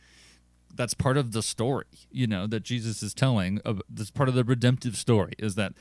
that's 0.74 0.94
part 0.94 1.16
of 1.16 1.32
the 1.32 1.42
story, 1.42 1.84
you 2.10 2.26
know, 2.26 2.46
that 2.46 2.62
Jesus 2.62 3.02
is 3.02 3.14
telling. 3.14 3.60
That's 3.88 4.10
part 4.10 4.28
of 4.28 4.34
the 4.34 4.44
redemptive 4.44 4.96
story 4.96 5.34
is 5.38 5.54
that 5.56 5.74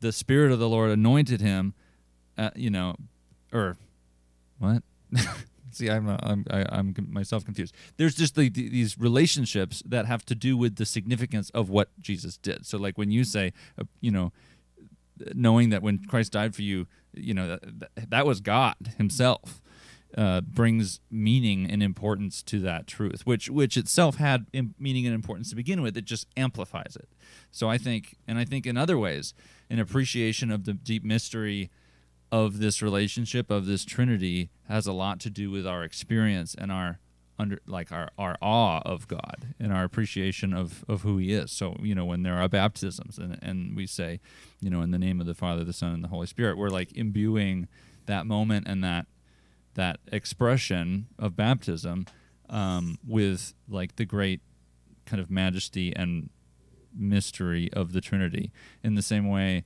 the 0.00 0.12
Spirit 0.12 0.52
of 0.52 0.58
the 0.58 0.68
Lord 0.68 0.90
anointed 0.90 1.40
him, 1.40 1.74
uh, 2.36 2.50
you 2.54 2.70
know, 2.70 2.96
or 3.52 3.76
what? 4.58 4.82
See, 5.78 5.88
I'm 5.88 6.08
uh, 6.08 6.16
I'm 6.22 6.44
I, 6.50 6.64
I'm 6.70 6.94
myself 7.08 7.44
confused. 7.44 7.72
There's 7.98 8.16
just 8.16 8.34
the, 8.34 8.48
these 8.48 8.98
relationships 8.98 9.80
that 9.86 10.06
have 10.06 10.24
to 10.26 10.34
do 10.34 10.56
with 10.56 10.74
the 10.74 10.84
significance 10.84 11.50
of 11.50 11.70
what 11.70 11.88
Jesus 12.00 12.36
did. 12.36 12.66
So, 12.66 12.78
like 12.78 12.98
when 12.98 13.12
you 13.12 13.22
say, 13.22 13.52
uh, 13.80 13.84
you 14.00 14.10
know, 14.10 14.32
knowing 15.34 15.70
that 15.70 15.80
when 15.80 15.98
Christ 15.98 16.32
died 16.32 16.56
for 16.56 16.62
you, 16.62 16.88
you 17.12 17.32
know, 17.32 17.46
that, 17.46 18.10
that 18.10 18.26
was 18.26 18.40
God 18.40 18.74
Himself 18.96 19.62
uh, 20.16 20.40
brings 20.40 20.98
meaning 21.12 21.70
and 21.70 21.80
importance 21.80 22.42
to 22.42 22.58
that 22.60 22.88
truth, 22.88 23.24
which 23.24 23.48
which 23.48 23.76
itself 23.76 24.16
had 24.16 24.46
Im- 24.52 24.74
meaning 24.80 25.06
and 25.06 25.14
importance 25.14 25.50
to 25.50 25.56
begin 25.56 25.80
with. 25.80 25.96
It 25.96 26.06
just 26.06 26.26
amplifies 26.36 26.96
it. 26.96 27.08
So 27.52 27.70
I 27.70 27.78
think, 27.78 28.16
and 28.26 28.36
I 28.36 28.44
think 28.44 28.66
in 28.66 28.76
other 28.76 28.98
ways, 28.98 29.32
an 29.70 29.78
appreciation 29.78 30.50
of 30.50 30.64
the 30.64 30.72
deep 30.72 31.04
mystery 31.04 31.70
of 32.30 32.58
this 32.58 32.82
relationship 32.82 33.50
of 33.50 33.66
this 33.66 33.84
Trinity 33.84 34.50
has 34.68 34.86
a 34.86 34.92
lot 34.92 35.20
to 35.20 35.30
do 35.30 35.50
with 35.50 35.66
our 35.66 35.82
experience 35.82 36.54
and 36.56 36.70
our 36.70 36.98
under 37.38 37.60
like 37.66 37.92
our, 37.92 38.08
our 38.18 38.36
awe 38.42 38.80
of 38.84 39.06
God 39.06 39.54
and 39.60 39.72
our 39.72 39.84
appreciation 39.84 40.52
of, 40.52 40.84
of 40.88 41.02
who 41.02 41.18
he 41.18 41.32
is. 41.32 41.52
So, 41.52 41.76
you 41.80 41.94
know, 41.94 42.04
when 42.04 42.22
there 42.22 42.34
are 42.34 42.48
baptisms 42.48 43.16
and, 43.16 43.38
and 43.40 43.76
we 43.76 43.86
say, 43.86 44.20
you 44.60 44.70
know, 44.70 44.82
in 44.82 44.90
the 44.90 44.98
name 44.98 45.20
of 45.20 45.26
the 45.26 45.34
Father, 45.34 45.62
the 45.62 45.72
Son, 45.72 45.92
and 45.92 46.02
the 46.02 46.08
Holy 46.08 46.26
Spirit, 46.26 46.58
we're 46.58 46.68
like 46.68 46.92
imbuing 46.96 47.68
that 48.06 48.26
moment 48.26 48.66
and 48.66 48.82
that 48.82 49.06
that 49.74 50.00
expression 50.10 51.06
of 51.18 51.36
baptism 51.36 52.06
um, 52.50 52.98
with 53.06 53.54
like 53.68 53.96
the 53.96 54.04
great 54.04 54.40
kind 55.06 55.20
of 55.22 55.30
majesty 55.30 55.94
and 55.94 56.30
mystery 56.92 57.72
of 57.72 57.92
the 57.92 58.00
Trinity. 58.00 58.50
In 58.82 58.96
the 58.96 59.02
same 59.02 59.28
way, 59.28 59.64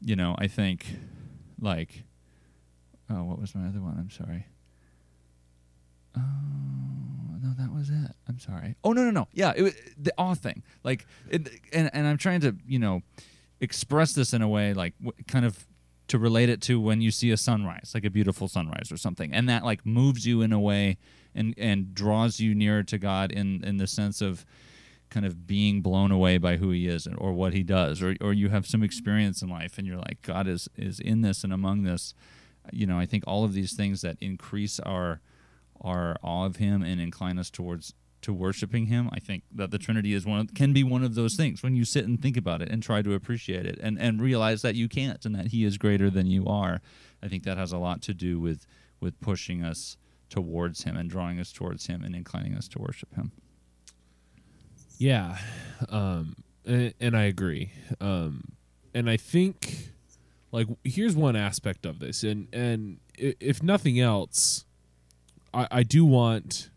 you 0.00 0.14
know, 0.14 0.36
I 0.38 0.46
think 0.46 0.86
like 1.60 2.04
oh, 3.10 3.24
what 3.24 3.40
was 3.40 3.54
my 3.54 3.66
other 3.66 3.80
one? 3.80 3.96
I'm 3.98 4.10
sorry. 4.10 4.46
Oh 6.16 6.20
no, 7.42 7.52
that 7.58 7.72
was 7.72 7.90
it. 7.90 8.12
I'm 8.28 8.38
sorry. 8.38 8.76
Oh 8.84 8.92
no, 8.92 9.04
no, 9.04 9.10
no. 9.10 9.28
Yeah, 9.32 9.52
it 9.56 9.62
was 9.62 9.74
the 10.00 10.12
awe 10.18 10.34
thing. 10.34 10.62
Like, 10.84 11.06
it, 11.30 11.48
and 11.72 11.90
and 11.92 12.06
I'm 12.06 12.18
trying 12.18 12.40
to 12.40 12.56
you 12.66 12.78
know 12.78 13.02
express 13.60 14.12
this 14.12 14.32
in 14.32 14.42
a 14.42 14.48
way 14.48 14.72
like 14.74 14.94
kind 15.26 15.44
of 15.44 15.66
to 16.08 16.18
relate 16.18 16.48
it 16.48 16.62
to 16.62 16.80
when 16.80 17.00
you 17.00 17.10
see 17.10 17.30
a 17.30 17.36
sunrise, 17.36 17.90
like 17.94 18.04
a 18.04 18.10
beautiful 18.10 18.48
sunrise 18.48 18.90
or 18.90 18.96
something, 18.96 19.32
and 19.32 19.48
that 19.48 19.64
like 19.64 19.84
moves 19.84 20.26
you 20.26 20.42
in 20.42 20.52
a 20.52 20.60
way 20.60 20.96
and 21.34 21.54
and 21.58 21.94
draws 21.94 22.40
you 22.40 22.54
nearer 22.54 22.82
to 22.84 22.98
God 22.98 23.30
in 23.30 23.62
in 23.64 23.76
the 23.76 23.86
sense 23.86 24.20
of 24.20 24.44
kind 25.10 25.26
of 25.26 25.46
being 25.46 25.80
blown 25.80 26.10
away 26.10 26.38
by 26.38 26.56
who 26.56 26.70
he 26.70 26.86
is 26.86 27.06
or 27.18 27.32
what 27.32 27.52
he 27.52 27.62
does 27.62 28.02
or 28.02 28.16
or 28.20 28.32
you 28.32 28.48
have 28.48 28.66
some 28.66 28.82
experience 28.82 29.42
in 29.42 29.48
life 29.48 29.78
and 29.78 29.86
you're 29.86 29.98
like 29.98 30.22
God 30.22 30.46
is 30.46 30.68
is 30.76 31.00
in 31.00 31.22
this 31.22 31.44
and 31.44 31.52
among 31.52 31.82
this. 31.82 32.14
You 32.72 32.86
know 32.86 32.98
I 32.98 33.06
think 33.06 33.24
all 33.26 33.44
of 33.44 33.52
these 33.52 33.74
things 33.74 34.02
that 34.02 34.16
increase 34.20 34.78
our 34.80 35.20
our 35.80 36.16
awe 36.22 36.44
of 36.44 36.56
him 36.56 36.82
and 36.82 37.00
incline 37.00 37.38
us 37.38 37.50
towards 37.50 37.94
to 38.20 38.32
worshiping 38.32 38.86
him 38.86 39.08
i 39.12 39.18
think 39.18 39.44
that 39.54 39.70
the 39.70 39.78
trinity 39.78 40.12
is 40.12 40.26
one 40.26 40.40
of, 40.40 40.54
can 40.54 40.72
be 40.72 40.82
one 40.82 41.04
of 41.04 41.14
those 41.14 41.36
things 41.36 41.62
when 41.62 41.76
you 41.76 41.84
sit 41.84 42.04
and 42.04 42.20
think 42.20 42.36
about 42.36 42.60
it 42.60 42.68
and 42.68 42.82
try 42.82 43.00
to 43.00 43.14
appreciate 43.14 43.64
it 43.64 43.78
and 43.80 43.98
and 43.98 44.20
realize 44.20 44.62
that 44.62 44.74
you 44.74 44.88
can't 44.88 45.24
and 45.24 45.34
that 45.34 45.48
he 45.48 45.64
is 45.64 45.78
greater 45.78 46.10
than 46.10 46.26
you 46.26 46.46
are. 46.46 46.80
I 47.22 47.28
think 47.28 47.44
that 47.44 47.58
has 47.58 47.72
a 47.72 47.78
lot 47.78 48.02
to 48.02 48.14
do 48.14 48.40
with 48.40 48.66
with 49.00 49.20
pushing 49.20 49.62
us 49.62 49.96
towards 50.28 50.82
him 50.82 50.96
and 50.96 51.08
drawing 51.08 51.38
us 51.38 51.52
towards 51.52 51.86
him 51.86 52.02
and 52.02 52.14
inclining 52.14 52.54
us 52.54 52.68
to 52.68 52.78
worship 52.78 53.14
him 53.14 53.32
Yeah, 54.98 55.38
um, 55.88 56.34
and, 56.64 56.92
and 57.00 57.16
I 57.16 57.24
agree. 57.24 57.70
Um, 58.00 58.52
and 58.92 59.08
I 59.08 59.16
think, 59.16 59.90
like, 60.50 60.66
here's 60.82 61.14
one 61.14 61.36
aspect 61.36 61.86
of 61.86 62.00
this, 62.00 62.24
and 62.24 62.48
and 62.52 62.98
if 63.16 63.62
nothing 63.62 64.00
else, 64.00 64.64
I, 65.54 65.68
I 65.70 65.82
do 65.84 66.04
want. 66.04 66.70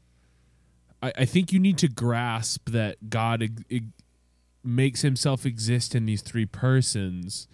I, 1.02 1.12
I 1.18 1.26
think 1.26 1.52
you 1.52 1.60
need 1.60 1.80
to 1.80 1.88
grasp 1.88 2.70
that 2.70 3.10
God 3.10 3.44
makes 4.64 5.02
Himself 5.02 5.46
exist 5.46 5.96
in 5.96 6.06
these 6.06 6.22
three 6.22 6.46
persons. 6.46 7.48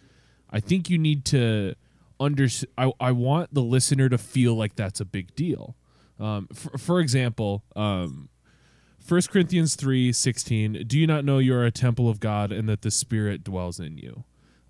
I 0.49 0.59
think 0.59 0.89
you 0.89 0.97
need 0.97 1.23
to 1.25 1.75
under. 2.19 2.47
I 2.77 2.91
I 2.99 3.13
want 3.13 3.53
the 3.53 3.63
listener 3.63 4.09
to 4.09 4.17
feel 4.17 4.53
like 4.55 4.75
that's 4.75 4.99
a 4.99 5.05
big 5.05 5.33
deal. 5.33 5.77
Um, 6.19 6.47
for, 6.53 6.77
for 6.77 6.99
example, 6.99 7.63
um, 7.75 8.27
1 9.07 9.21
Corinthians 9.31 9.75
3 9.75 10.11
16, 10.11 10.83
do 10.85 10.99
you 10.99 11.07
not 11.07 11.23
know 11.23 11.37
you 11.37 11.53
are 11.55 11.65
a 11.65 11.71
temple 11.71 12.09
of 12.09 12.19
God 12.19 12.51
and 12.51 12.67
that 12.67 12.81
the 12.81 12.91
Spirit 12.91 13.43
dwells 13.43 13.79
in 13.79 13.97
you? 13.97 14.25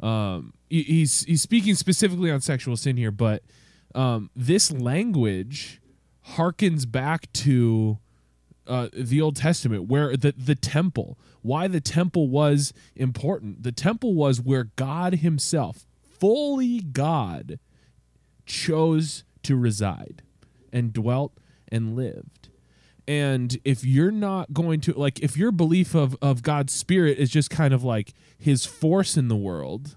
Um, 0.06 0.54
he- 0.70 0.84
he's, 0.84 1.24
he's 1.24 1.42
speaking 1.42 1.74
specifically 1.76 2.30
on 2.30 2.42
sexual 2.42 2.78
sin 2.78 2.98
here, 2.98 3.12
but 3.12 3.42
um, 3.96 4.30
this 4.36 4.72
language 4.72 5.82
harkens 6.36 6.90
back 6.90 7.32
to 7.34 7.98
uh, 8.68 8.90
the 8.94 9.22
Old 9.22 9.38
Testament, 9.38 9.88
where 9.88 10.16
the, 10.16 10.34
the 10.38 10.54
temple, 10.54 11.18
why 11.42 11.68
the 11.68 11.82
temple 11.82 12.28
was 12.28 12.74
important. 12.96 13.64
The 13.64 13.72
temple 13.72 14.14
was 14.14 14.42
where 14.42 14.66
God 14.76 15.16
Himself, 15.16 15.88
fully 16.20 16.82
God, 16.82 17.60
chose 18.46 19.24
to 19.44 19.56
reside 19.56 20.22
and 20.72 20.94
dwelt 20.94 21.34
and 21.70 21.96
lived. 21.96 22.50
And 23.08 23.58
if 23.64 23.86
you're 23.86 24.12
not 24.12 24.54
going 24.54 24.82
to 24.82 24.94
like 24.94 25.20
if 25.20 25.38
your 25.38 25.52
belief 25.52 25.96
of 25.96 26.16
of 26.22 26.44
God's 26.44 26.74
spirit 26.74 27.18
is 27.18 27.30
just 27.30 27.50
kind 27.50 27.74
of 27.74 27.84
like 27.84 28.14
his 28.38 28.66
force 28.66 29.16
in 29.16 29.28
the 29.28 29.36
world, 29.36 29.96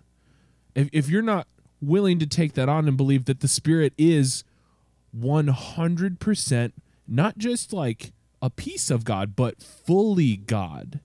if 0.74 0.88
if 0.92 1.08
you're 1.08 1.22
not 1.22 1.46
willing 1.82 2.18
to 2.18 2.26
take 2.26 2.52
that 2.54 2.68
on 2.68 2.86
and 2.86 2.96
believe 2.96 3.24
that 3.24 3.40
the 3.40 3.48
spirit 3.48 3.94
is 3.96 4.44
100% 5.18 6.72
not 7.08 7.38
just 7.38 7.72
like 7.72 8.12
a 8.42 8.50
piece 8.50 8.90
of 8.90 9.02
God, 9.04 9.34
but 9.34 9.62
fully 9.62 10.36
God, 10.36 11.00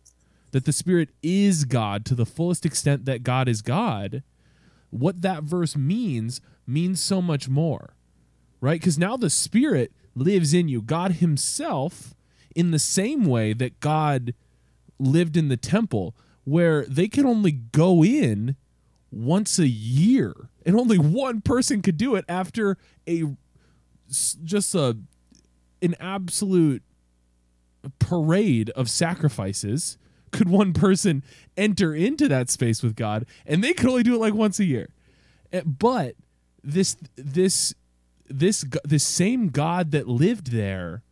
that 0.52 0.66
the 0.66 0.74
spirit 0.74 1.10
is 1.24 1.64
God 1.64 2.06
to 2.06 2.14
the 2.14 2.26
fullest 2.26 2.66
extent 2.66 3.06
that 3.06 3.24
God 3.24 3.48
is 3.48 3.62
God, 3.62 4.22
what 4.92 5.22
that 5.22 5.44
verse 5.44 5.76
means 5.76 6.42
means 6.68 7.02
so 7.02 7.22
much 7.22 7.48
more 7.48 7.96
right? 8.66 8.80
Because 8.80 8.98
now 8.98 9.16
the 9.16 9.30
Spirit 9.30 9.92
lives 10.16 10.54
in 10.54 10.68
you. 10.68 10.82
God 10.82 11.14
Himself, 11.14 12.16
in 12.56 12.72
the 12.72 12.80
same 12.80 13.26
way 13.26 13.54
that 13.54 13.80
God 13.80 14.34
lived 14.98 15.36
in 15.36 15.50
the 15.50 15.58
temple, 15.58 16.16
where 16.46 16.86
they 16.86 17.08
could 17.08 17.26
only 17.26 17.52
go 17.52 18.04
in 18.04 18.56
once 19.12 19.60
a 19.60 19.68
year, 19.68 20.34
and 20.66 20.76
only 20.80 20.98
one 20.98 21.42
person 21.42 21.82
could 21.82 21.98
do 21.98 22.16
it 22.16 22.26
after 22.28 22.78
a 23.08 23.24
just 24.44 24.76
a 24.76 24.98
an 25.82 25.96
absolute 26.00 26.84
parade 28.00 28.70
of 28.72 28.90
sacrifices. 28.90 29.98
Could 30.32 30.50
one 30.50 30.74
person 30.74 31.24
enter 31.56 31.96
into 31.96 32.28
that 32.28 32.50
space 32.50 32.84
with 32.84 32.96
God, 32.96 33.26
and 33.46 33.64
they 33.64 33.74
could 33.74 33.90
only 33.90 34.04
do 34.04 34.16
it 34.16 34.20
like 34.20 34.34
once 34.34 34.60
a 34.60 34.66
year. 34.66 34.90
Eh, 35.54 35.62
But 35.66 36.16
this 36.64 36.98
this 37.16 37.74
this 38.28 38.66
this 38.84 39.06
same 39.06 39.50
God 39.50 39.92
that 39.92 40.08
lived 40.08 40.52
there 40.52 41.04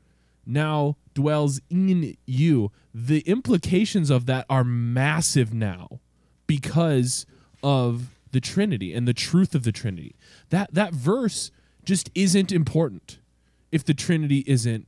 now 0.46 0.98
dwells 1.14 1.62
in 1.70 2.18
you. 2.26 2.72
The 2.94 3.20
implications 3.22 4.10
of 4.10 4.26
that 4.26 4.46
are 4.50 4.64
massive 4.64 5.54
now 5.54 6.00
because 6.48 7.26
of 7.62 8.10
the 8.32 8.42
Trinity 8.42 8.94
and 8.94 9.08
the 9.08 9.14
truth 9.14 9.56
of 9.56 9.64
the 9.64 9.72
Trinity. 9.72 10.16
That 10.50 10.74
that 10.74 10.94
verse 10.94 11.52
just 11.86 12.10
isn't 12.16 12.52
important 12.52 13.20
if 13.72 13.84
the 13.84 13.94
Trinity 13.94 14.44
isn't 14.48 14.88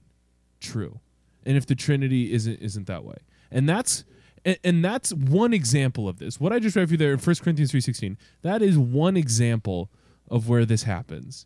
true. 0.59 0.99
And 1.45 1.55
if 1.57 1.65
the 1.65 1.75
Trinity 1.75 2.33
isn't 2.33 2.57
isn't 2.57 2.87
that 2.87 3.03
way. 3.03 3.17
And 3.51 3.69
that's 3.69 4.03
and, 4.43 4.57
and 4.63 4.85
that's 4.85 5.13
one 5.13 5.53
example 5.53 6.07
of 6.07 6.19
this. 6.19 6.39
What 6.39 6.53
I 6.53 6.59
just 6.59 6.75
read 6.75 6.87
for 6.87 6.93
you 6.93 6.97
there 6.97 7.13
in 7.13 7.19
1 7.19 7.35
Corinthians 7.41 7.71
3:16, 7.71 8.17
that 8.41 8.61
is 8.61 8.77
one 8.77 9.15
example 9.15 9.89
of 10.29 10.49
where 10.49 10.65
this 10.65 10.83
happens. 10.83 11.45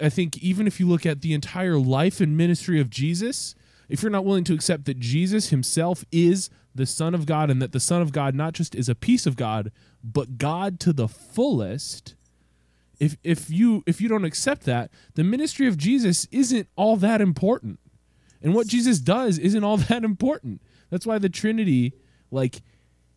I 0.00 0.08
think 0.08 0.38
even 0.38 0.66
if 0.66 0.80
you 0.80 0.88
look 0.88 1.06
at 1.06 1.22
the 1.22 1.32
entire 1.32 1.78
life 1.78 2.20
and 2.20 2.36
ministry 2.36 2.80
of 2.80 2.90
Jesus, 2.90 3.54
if 3.88 4.02
you're 4.02 4.10
not 4.10 4.24
willing 4.24 4.44
to 4.44 4.54
accept 4.54 4.86
that 4.86 4.98
Jesus 4.98 5.50
himself 5.50 6.04
is 6.10 6.50
the 6.74 6.86
Son 6.86 7.14
of 7.14 7.26
God 7.26 7.50
and 7.50 7.62
that 7.62 7.72
the 7.72 7.80
Son 7.80 8.02
of 8.02 8.12
God 8.12 8.34
not 8.34 8.52
just 8.52 8.74
is 8.74 8.88
a 8.88 8.94
piece 8.94 9.26
of 9.26 9.36
God, 9.36 9.70
but 10.02 10.38
God 10.38 10.80
to 10.80 10.92
the 10.92 11.08
fullest, 11.08 12.14
if 12.98 13.16
if 13.22 13.50
you 13.50 13.82
if 13.86 14.00
you 14.00 14.08
don't 14.08 14.24
accept 14.24 14.64
that, 14.64 14.90
the 15.14 15.24
ministry 15.24 15.68
of 15.68 15.76
Jesus 15.76 16.26
isn't 16.32 16.68
all 16.76 16.96
that 16.96 17.20
important. 17.20 17.78
And 18.42 18.54
what 18.54 18.66
Jesus 18.66 18.98
does 18.98 19.38
isn't 19.38 19.64
all 19.64 19.76
that 19.88 20.04
important. 20.04 20.60
That's 20.90 21.06
why 21.06 21.18
the 21.18 21.28
Trinity 21.28 21.94
like 22.30 22.62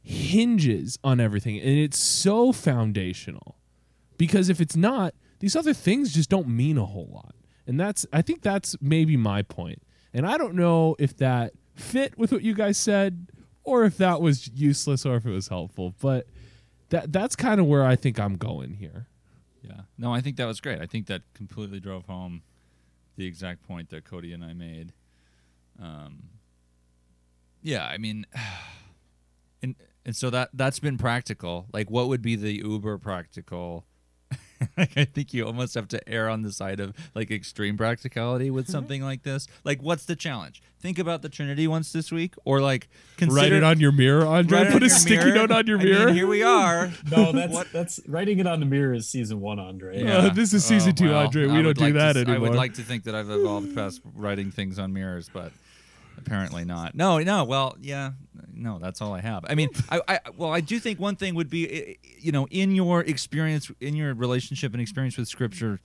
hinges 0.04 0.98
on 1.04 1.20
everything 1.20 1.60
and 1.60 1.78
it's 1.78 2.00
so 2.00 2.52
foundational. 2.52 3.58
Because 4.18 4.50
if 4.50 4.62
it's 4.62 4.76
not, 4.76 5.13
these 5.39 5.56
other 5.56 5.73
things 5.73 6.13
just 6.13 6.30
don't 6.30 6.47
mean 6.47 6.78
a 6.78 6.86
whole 6.86 7.10
lot. 7.12 7.36
And 7.65 7.80
that's 7.80 8.06
I 8.13 8.21
think 8.21 8.41
that's 8.41 8.76
maybe 8.82 9.17
my 9.17 9.41
point. 9.41 9.82
And 10.13 10.26
I 10.26 10.38
don't 10.38 10.56
know 10.56 10.95
if 11.00 11.17
that 11.17 11.54
fit 11.76 12.17
with 12.17 12.32
what 12.32 12.41
you 12.41 12.54
guys 12.54 12.78
said 12.78 13.28
or 13.63 13.84
if 13.84 13.97
that 13.97 14.21
was 14.21 14.47
useless 14.50 15.06
or 15.06 15.17
if 15.17 15.26
it 15.26 15.32
was 15.32 15.50
helpful, 15.50 15.93
but 16.00 16.28
that 16.89 17.12
that's 17.12 17.36
kind 17.36 17.60
of 17.60 17.67
where 17.67 17.86
I 17.86 17.95
think 17.95 18.19
I'm 18.19 18.38
going 18.38 18.76
here. 18.76 19.08
Yeah. 19.62 19.82
No, 19.97 20.13
I 20.13 20.21
think 20.21 20.38
that 20.38 20.45
was 20.45 20.62
great. 20.62 20.82
I 20.82 20.86
think 20.86 21.08
that 21.08 21.21
completely 21.34 21.80
drove 21.80 22.06
home 22.06 22.43
the 23.17 23.26
exact 23.26 23.67
point 23.67 23.89
that 23.89 24.06
Cody 24.06 24.32
and 24.32 24.43
I 24.43 24.54
made. 24.54 24.93
Um, 25.82 26.30
yeah, 27.62 27.86
I 27.86 27.97
mean, 27.97 28.26
and 29.62 29.76
and 30.06 30.15
so 30.15 30.30
that 30.30 30.50
that's 30.54 30.80
been 30.80 30.97
practical. 30.97 31.67
Like, 31.73 31.91
what 31.91 32.08
would 32.08 32.21
be 32.21 32.36
the 32.36 32.54
uber 32.54 32.97
practical? 32.97 33.86
like, 34.78 34.98
I 34.98 35.06
think 35.06 35.34
you 35.34 35.46
almost 35.46 35.76
have 35.76 35.88
to 35.89 36.10
err 36.10 36.30
on 36.30 36.41
the 36.41 36.52
side 36.52 36.80
of 36.80 36.93
like 37.15 37.30
extreme 37.32 37.78
practicality 37.78 38.50
with 38.50 38.70
something 38.70 39.02
like 39.04 39.24
this. 39.24 39.48
Like, 39.63 39.82
what's 39.82 40.06
the 40.06 40.15
challenge? 40.15 40.62
Think 40.80 41.00
about 41.00 41.22
the 41.24 41.30
Trinity 41.30 41.67
once 41.67 41.91
this 41.91 42.12
week, 42.12 42.36
or 42.46 42.62
like 42.62 42.88
consider 43.17 43.36
Write 43.41 43.52
it 43.52 43.63
on 43.63 43.80
your 43.80 43.91
mirror, 43.91 44.26
Andre. 44.26 44.72
Put 44.72 44.84
a 44.84 44.89
sticky 44.89 45.17
mirror. 45.26 45.34
note 45.36 45.52
on 45.52 45.65
your 45.67 45.80
I 45.80 45.84
mean, 45.84 45.93
mirror. 45.93 46.12
here 46.13 46.28
we 46.28 46.43
are. 46.43 46.91
No, 47.12 47.32
that's 47.32 47.52
What- 47.54 47.72
that's 47.72 48.00
writing 48.08 48.39
it 48.39 48.48
on 48.48 48.60
the 48.60 48.65
mirror 48.65 48.93
is 48.93 49.08
season 49.10 49.41
one, 49.41 49.60
Andre. 49.60 50.04
Yeah. 50.04 50.17
Uh, 50.17 50.30
this 50.34 50.54
is 50.54 50.63
season 50.63 50.93
two, 50.96 51.13
Andre. 51.13 51.48
We 51.48 51.54
I 51.54 51.62
don't 51.63 51.78
do 51.78 51.84
like 51.86 51.93
that 51.96 52.13
to, 52.13 52.20
s- 52.22 52.28
I 52.28 52.32
anymore. 52.32 52.50
would 52.50 52.58
like 52.58 52.74
to 52.76 52.84
think 52.84 53.04
that 53.06 53.15
I've 53.15 53.30
evolved 53.30 53.74
past 53.76 54.02
writing 54.15 54.52
things 54.52 54.78
on 54.80 54.93
mirrors, 54.93 55.30
but 55.34 55.52
apparently 56.28 56.66
not. 56.66 56.94
No, 56.96 57.20
no. 57.20 57.44
Well, 57.44 57.78
yeah, 57.82 58.12
no. 58.54 58.80
That's 58.80 59.02
all 59.02 59.13
I 59.13 59.22
have. 59.22 59.46
I 59.48 59.56
mean, 59.56 59.70
I, 59.90 60.02
I 60.08 60.20
well, 60.36 60.52
I 60.52 60.62
do 60.62 60.80
think 60.80 61.00
one 61.00 61.16
thing 61.16 61.36
would 61.36 61.50
be, 61.50 61.98
you 62.20 62.32
know, 62.32 62.48
in 62.52 62.76
your 62.76 63.02
experience, 63.02 63.72
in 63.80 63.96
your 63.96 64.13
relationship 64.13 64.74
and 64.74 64.82
experience 64.82 65.18
with 65.18 65.28
Scripture, 65.28 65.80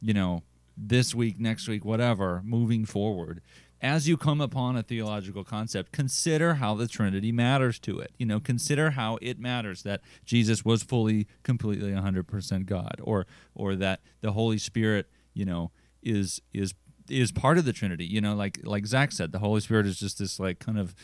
you 0.00 0.14
know, 0.14 0.42
this 0.76 1.14
week, 1.14 1.38
next 1.38 1.68
week, 1.68 1.84
whatever, 1.84 2.42
moving 2.44 2.84
forward. 2.84 3.42
As 3.80 4.06
you 4.08 4.16
come 4.16 4.40
upon 4.40 4.76
a 4.76 4.82
theological 4.84 5.42
concept, 5.42 5.90
consider 5.90 6.54
how 6.54 6.76
the 6.76 6.86
Trinity 6.86 7.32
matters 7.32 7.80
to 7.80 7.98
it. 7.98 8.12
You 8.16 8.26
know, 8.26 8.38
consider 8.38 8.92
how 8.92 9.18
it 9.20 9.40
matters 9.40 9.82
that 9.82 10.02
Jesus 10.24 10.64
was 10.64 10.84
fully, 10.84 11.26
completely, 11.42 11.90
100% 11.90 12.66
God, 12.66 13.00
or 13.02 13.26
or 13.54 13.74
that 13.76 14.00
the 14.20 14.32
Holy 14.32 14.58
Spirit, 14.58 15.08
you 15.34 15.44
know, 15.44 15.72
is 16.02 16.40
is 16.52 16.74
is 17.12 17.32
part 17.32 17.58
of 17.58 17.64
the 17.64 17.72
Trinity. 17.72 18.04
You 18.06 18.20
know, 18.20 18.34
like 18.34 18.60
like 18.64 18.86
Zach 18.86 19.12
said, 19.12 19.32
the 19.32 19.38
Holy 19.38 19.60
Spirit 19.60 19.86
is 19.86 19.98
just 19.98 20.18
this 20.18 20.40
like 20.40 20.58
kind 20.58 20.78
of 20.78 20.94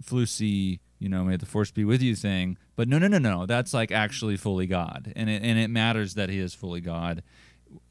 flusy, 0.00 0.80
you 0.98 1.08
know, 1.08 1.24
may 1.24 1.36
the 1.36 1.46
force 1.46 1.70
be 1.70 1.84
with 1.84 2.02
you 2.02 2.14
thing. 2.14 2.58
But 2.74 2.88
no, 2.88 2.98
no, 2.98 3.08
no, 3.08 3.18
no, 3.18 3.46
that's 3.46 3.72
like 3.72 3.90
actually 3.90 4.36
fully 4.36 4.66
God, 4.66 5.12
and 5.16 5.30
it, 5.30 5.42
and 5.42 5.58
it 5.58 5.68
matters 5.68 6.14
that 6.14 6.28
He 6.28 6.38
is 6.38 6.54
fully 6.54 6.80
God. 6.80 7.22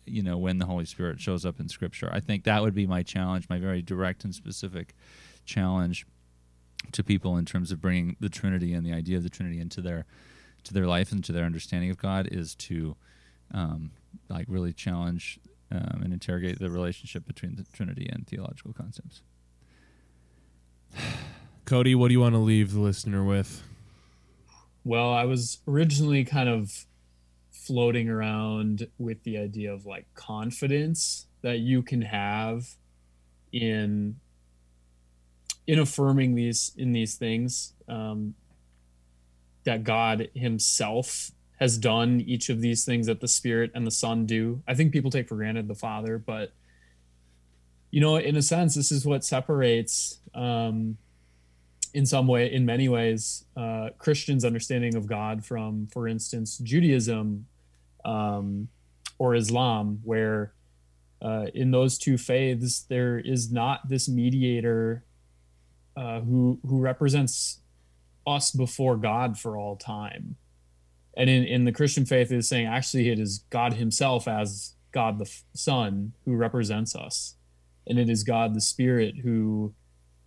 You 0.05 0.23
know, 0.23 0.37
when 0.37 0.59
the 0.59 0.67
Holy 0.67 0.85
Spirit 0.85 1.19
shows 1.19 1.45
up 1.45 1.59
in 1.59 1.67
Scripture, 1.67 2.09
I 2.11 2.19
think 2.19 2.43
that 2.43 2.61
would 2.61 2.75
be 2.75 2.87
my 2.87 3.03
challenge, 3.03 3.49
my 3.49 3.59
very 3.59 3.81
direct 3.81 4.23
and 4.23 4.33
specific 4.33 4.95
challenge 5.45 6.05
to 6.91 7.03
people 7.03 7.37
in 7.37 7.45
terms 7.45 7.71
of 7.71 7.81
bringing 7.81 8.15
the 8.19 8.29
Trinity 8.29 8.73
and 8.73 8.85
the 8.85 8.93
idea 8.93 9.17
of 9.17 9.23
the 9.23 9.29
Trinity 9.29 9.59
into 9.59 9.81
their 9.81 10.05
to 10.63 10.73
their 10.73 10.87
life 10.87 11.11
and 11.11 11.23
to 11.23 11.31
their 11.31 11.45
understanding 11.45 11.89
of 11.89 11.97
God 11.97 12.27
is 12.31 12.55
to 12.55 12.95
um, 13.53 13.91
like 14.29 14.45
really 14.49 14.73
challenge 14.73 15.39
um, 15.75 16.01
and 16.03 16.13
interrogate 16.13 16.59
the 16.59 16.69
relationship 16.69 17.25
between 17.25 17.55
the 17.55 17.65
Trinity 17.73 18.07
and 18.11 18.25
theological 18.27 18.73
concepts. 18.73 19.21
Cody, 21.65 21.95
what 21.95 22.09
do 22.09 22.13
you 22.13 22.19
want 22.19 22.35
to 22.35 22.39
leave 22.39 22.73
the 22.73 22.79
listener 22.79 23.23
with? 23.23 23.63
Well, 24.83 25.11
I 25.11 25.25
was 25.25 25.59
originally 25.67 26.23
kind 26.23 26.47
of 26.47 26.85
floating 27.51 28.09
around 28.09 28.87
with 28.99 29.23
the 29.23 29.37
idea 29.37 29.73
of 29.73 29.85
like 29.85 30.05
confidence 30.13 31.25
that 31.41 31.59
you 31.59 31.81
can 31.81 32.03
have 32.03 32.75
in 33.51 34.17
in 35.67 35.79
affirming 35.79 36.35
these 36.35 36.71
in 36.77 36.91
these 36.91 37.15
things 37.15 37.73
um, 37.87 38.35
that 39.63 39.83
God 39.83 40.29
Himself 40.35 41.31
has 41.59 41.77
done 41.77 42.21
each 42.21 42.49
of 42.49 42.61
these 42.61 42.83
things 42.83 43.07
that 43.07 43.21
the 43.21 43.27
Spirit 43.27 43.71
and 43.73 43.87
the 43.87 43.91
Son 43.91 44.25
do. 44.25 44.61
I 44.67 44.73
think 44.73 44.91
people 44.91 45.11
take 45.11 45.29
for 45.29 45.35
granted 45.35 45.67
the 45.67 45.75
Father, 45.75 46.17
but 46.17 46.51
you 47.91 48.01
know, 48.01 48.17
in 48.17 48.35
a 48.35 48.41
sense, 48.41 48.75
this 48.75 48.91
is 48.91 49.05
what 49.05 49.23
separates. 49.23 50.19
Um, 50.33 50.97
in 51.93 52.05
some 52.05 52.27
way, 52.27 52.51
in 52.51 52.65
many 52.65 52.89
ways, 52.89 53.45
uh, 53.55 53.91
Christians' 53.97 54.43
understanding 54.43 54.95
of 54.95 55.07
God 55.07 55.45
from, 55.45 55.87
for 55.93 56.09
instance, 56.09 56.57
Judaism 56.57 57.45
um, 58.03 58.67
or 59.17 59.33
Islam, 59.33 60.01
where 60.03 60.51
uh, 61.21 61.45
in 61.53 61.71
those 61.71 61.97
two 61.97 62.17
faiths 62.17 62.81
there 62.81 63.17
is 63.17 63.49
not 63.49 63.87
this 63.87 64.09
mediator 64.09 65.05
uh, 65.95 66.19
who 66.19 66.59
who 66.67 66.79
represents 66.79 67.61
us 68.27 68.51
before 68.51 68.97
God 68.97 69.39
for 69.39 69.57
all 69.57 69.77
time. 69.77 70.35
And 71.17 71.29
in, 71.29 71.43
in 71.43 71.65
the 71.65 71.71
Christian 71.71 72.05
faith, 72.05 72.31
it 72.31 72.37
is 72.37 72.49
saying 72.49 72.67
actually 72.67 73.09
it 73.09 73.19
is 73.19 73.45
God 73.49 73.73
Himself 73.73 74.27
as 74.27 74.75
God 74.91 75.19
the 75.19 75.31
Son 75.53 76.13
who 76.25 76.35
represents 76.35 76.95
us, 76.95 77.35
and 77.87 77.99
it 77.99 78.09
is 78.09 78.23
God 78.23 78.53
the 78.53 78.61
Spirit 78.61 79.15
who 79.23 79.73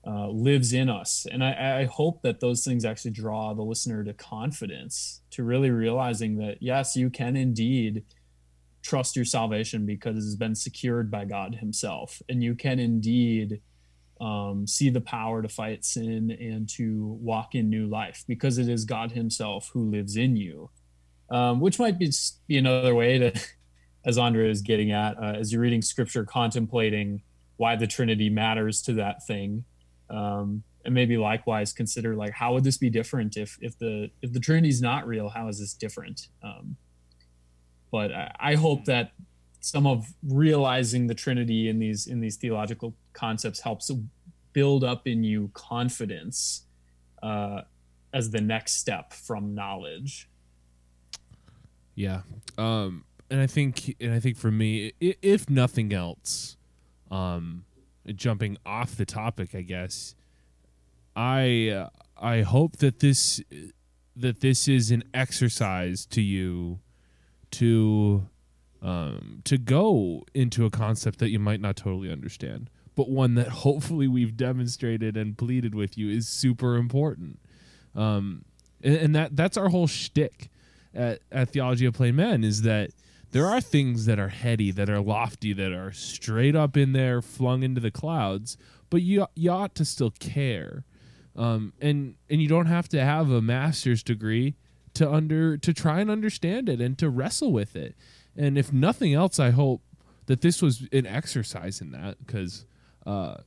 uh, 0.07 0.29
lives 0.29 0.73
in 0.73 0.89
us. 0.89 1.27
And 1.31 1.45
I, 1.45 1.81
I 1.81 1.85
hope 1.85 2.23
that 2.23 2.41
those 2.41 2.65
things 2.65 2.85
actually 2.85 3.11
draw 3.11 3.53
the 3.53 3.63
listener 3.63 4.05
to 4.05 4.15
confidence, 4.15 5.23
to 5.33 5.43
really 5.43 5.71
realizing 5.71 6.39
that, 6.39 6.59
yes, 6.63 6.97
you 6.97 7.11
can 7.11 7.37
indeed 7.37 8.05
trust 8.83 9.17
your 9.17 9.25
salvation 9.25 9.85
because 9.85 10.17
it 10.17 10.21
has 10.21 10.37
been 10.37 10.55
secured 10.55 11.11
by 11.11 11.25
God 11.25 11.57
Himself. 11.57 12.23
And 12.29 12.43
you 12.43 12.55
can 12.55 12.79
indeed 12.79 13.61
um, 14.21 14.67
see 14.67 14.89
the 14.89 15.01
power 15.01 15.43
to 15.43 15.49
fight 15.49 15.85
sin 15.85 16.31
and 16.31 16.69
to 16.71 17.19
walk 17.21 17.55
in 17.55 17.69
new 17.69 17.87
life 17.87 18.25
because 18.27 18.59
it 18.59 18.69
is 18.69 18.85
God 18.85 19.13
Himself 19.13 19.71
who 19.73 19.91
lives 19.91 20.17
in 20.17 20.37
you. 20.37 20.71
Um, 21.31 21.61
which 21.61 21.79
might 21.79 21.99
be, 21.99 22.11
be 22.47 22.57
another 22.57 22.95
way 22.95 23.19
to, 23.19 23.33
as 24.05 24.17
Andre 24.17 24.51
is 24.51 24.63
getting 24.63 24.93
at, 24.93 25.19
uh, 25.19 25.35
as 25.37 25.53
you're 25.53 25.61
reading 25.61 25.83
scripture, 25.83 26.25
contemplating 26.25 27.23
why 27.59 27.77
the 27.77 27.87
Trinity 27.87 28.31
matters 28.31 28.81
to 28.83 28.95
that 28.95 29.27
thing. 29.27 29.65
Um, 30.09 30.63
and 30.85 30.95
maybe 30.95 31.19
likewise 31.19 31.73
consider 31.73 32.15
like 32.15 32.33
how 32.33 32.55
would 32.55 32.65
this 32.65 32.79
be 32.79 32.89
different 32.89 33.37
if 33.37 33.59
if 33.61 33.79
the 33.79 34.11
if 34.23 34.33
the 34.33 34.41
trinity's 34.41 34.81
not 34.81 35.07
real 35.07 35.29
how 35.29 35.49
is 35.49 35.59
this 35.59 35.75
different? 35.75 36.29
Um, 36.43 36.77
but 37.91 38.11
I, 38.13 38.35
I 38.41 38.55
hope 38.55 38.87
that 38.87 39.13
some 39.61 39.87
of 39.87 40.07
realizing 40.27 41.07
the 41.07 41.15
trinity 41.15 41.69
in 41.69 41.79
these 41.79 42.07
in 42.07 42.21
these 42.21 42.37
theological 42.37 42.95
concepts 43.13 43.61
helps 43.61 43.91
build 44.53 44.85
up 44.85 45.07
in 45.07 45.25
you 45.25 45.51
confidence 45.53 46.65
uh, 47.23 47.63
as 48.15 48.31
the 48.31 48.41
next 48.41 48.79
step 48.79 49.13
from 49.13 49.55
knowledge 49.55 50.29
Yeah. 51.99 52.21
Um, 52.57 53.05
and 53.29 53.41
I 53.41 53.49
think, 53.49 53.97
and 54.01 54.15
I 54.15 54.21
think 54.21 54.37
for 54.37 54.53
me, 54.53 54.93
if 55.01 55.51
nothing 55.51 55.93
else, 55.93 56.57
um, 57.11 57.65
jumping 58.15 58.57
off 58.65 58.95
the 58.95 59.05
topic, 59.05 59.53
I 59.53 59.63
guess, 59.63 60.15
I 61.17 61.71
uh, 61.71 61.89
I 62.17 62.43
hope 62.43 62.77
that 62.77 63.01
this 63.01 63.43
that 64.15 64.41
this 64.41 64.69
is 64.69 64.93
an 64.93 65.03
exercise 65.13 66.07
to 66.07 66.23
you 66.23 66.79
to 67.53 68.29
um, 68.81 69.41
to 69.43 69.59
go 69.59 70.23
into 70.35 70.67
a 70.67 70.71
concept 70.71 71.19
that 71.19 71.31
you 71.31 71.41
might 71.41 71.61
not 71.61 71.75
totally 71.75 72.13
understand, 72.13 72.71
but 72.95 73.11
one 73.11 73.35
that 73.35 73.49
hopefully 73.49 74.07
we've 74.07 74.37
demonstrated 74.37 75.17
and 75.17 75.37
pleaded 75.37 75.75
with 75.75 75.99
you 75.99 76.09
is 76.09 76.29
super 76.29 76.77
important. 76.77 77.41
Um, 77.97 78.45
and, 78.85 78.95
and 78.95 79.15
that 79.17 79.35
that's 79.35 79.57
our 79.57 79.71
whole 79.71 79.89
shtick 79.89 80.49
at, 80.99 81.21
at 81.31 81.51
Theology 81.51 81.87
of 81.87 81.95
Plain 81.95 82.17
Men 82.17 82.45
is 82.45 82.63
that 82.63 82.91
there 83.31 83.47
are 83.47 83.61
things 83.61 84.07
that 84.07 84.19
are 84.19 84.29
heady, 84.29 84.71
that 84.73 84.91
are 84.91 85.01
lofty, 85.01 85.53
that 85.53 85.73
are 85.73 85.93
straight 85.93 86.57
up 86.57 86.77
in 86.77 86.93
there, 86.93 87.23
flung 87.23 87.63
into 87.63 87.81
the 87.81 87.91
clouds, 87.91 88.57
but 88.91 89.03
you 89.03 89.27
you 89.35 89.51
ought 89.51 89.75
to 89.77 89.85
still 89.85 90.11
care, 90.19 90.85
um, 91.37 91.73
and 91.81 92.17
and 92.29 92.43
you 92.43 92.49
don't 92.49 92.67
have 92.67 92.89
to 92.91 93.05
have 93.05 93.31
a 93.31 93.43
master's 93.43 94.03
degree 94.03 94.57
to 94.95 95.11
under 95.11 95.57
to 95.59 95.73
try 95.73 96.01
and 96.01 96.11
understand 96.11 96.69
it 96.69 96.81
and 96.81 96.99
to 96.99 97.09
wrestle 97.09 97.53
with 97.53 97.77
it. 97.77 97.95
And 98.37 98.57
if 98.57 98.73
nothing 98.73 99.15
else, 99.15 99.39
I 99.39 99.51
hope 99.51 99.83
that 100.27 100.41
this 100.41 100.63
was 100.63 100.87
an 100.93 101.07
exercise 101.07 101.81
in 101.81 101.93
that 101.93 102.19
because. 102.27 102.65
Uh, 103.07 103.39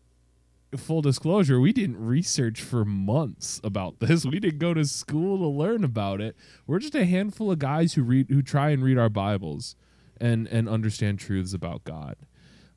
full 0.78 1.02
disclosure, 1.02 1.60
we 1.60 1.74
didn't 1.74 2.04
research 2.04 2.62
for 2.62 2.86
months 2.86 3.60
about 3.64 4.00
this. 4.00 4.26
We 4.26 4.40
didn't 4.40 4.60
go 4.60 4.74
to 4.74 4.86
school 4.86 5.38
to 5.38 5.48
learn 5.48 5.84
about 5.84 6.22
it. 6.22 6.36
We're 6.68 6.80
just 6.80 6.96
a 6.96 7.06
handful 7.06 7.52
of 7.52 7.60
guys 7.60 7.94
who 7.94 8.04
read 8.04 8.28
who 8.30 8.42
try 8.42 8.70
and 8.70 8.84
read 8.84 8.98
our 8.98 9.10
Bibles 9.10 9.76
and 10.20 10.48
and 10.48 10.70
understand 10.70 11.20
truths 11.20 11.54
about 11.54 11.84
God. 11.84 12.16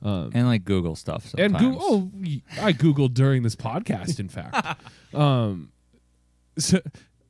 Um, 0.02 0.32
and 0.34 0.46
like 0.46 0.64
Google 0.64 0.96
stuff. 0.96 1.28
Sometimes. 1.28 1.54
and 1.54 1.58
Google, 1.62 1.80
oh, 1.82 2.10
I 2.60 2.72
googled 2.74 3.14
during 3.14 3.42
this 3.42 3.56
podcast. 3.56 4.20
In 4.20 4.28
fact, 4.28 4.78
um, 5.14 5.72
so, 6.58 6.80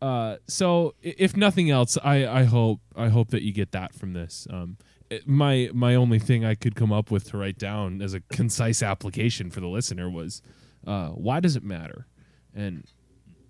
uh, 0.03 0.37
so 0.48 0.94
if 1.00 1.37
nothing 1.37 1.70
else, 1.70 1.96
I, 2.03 2.27
I 2.27 2.44
hope 2.44 2.81
I 2.96 3.09
hope 3.09 3.31
that 3.31 3.42
you 3.42 3.53
get 3.53 3.72
that 3.72 3.94
from 3.94 4.12
this. 4.12 4.48
Um, 4.50 4.77
my 5.27 5.70
my 5.72 5.94
only 5.94 6.18
thing 6.18 6.44
I 6.44 6.55
could 6.55 6.74
come 6.74 6.92
up 6.92 7.11
with 7.11 7.31
to 7.31 7.38
write 7.38 7.59
down 7.59 8.03
as 8.03 8.14
a 8.14 8.20
concise 8.20 8.83
application 8.83 9.50
for 9.50 9.61
the 9.61 9.68
listener 9.68 10.09
was, 10.11 10.42
uh, 10.87 11.09
why 11.09 11.40
does 11.40 11.57
it 11.57 11.64
matter? 11.64 12.07
And 12.55 12.85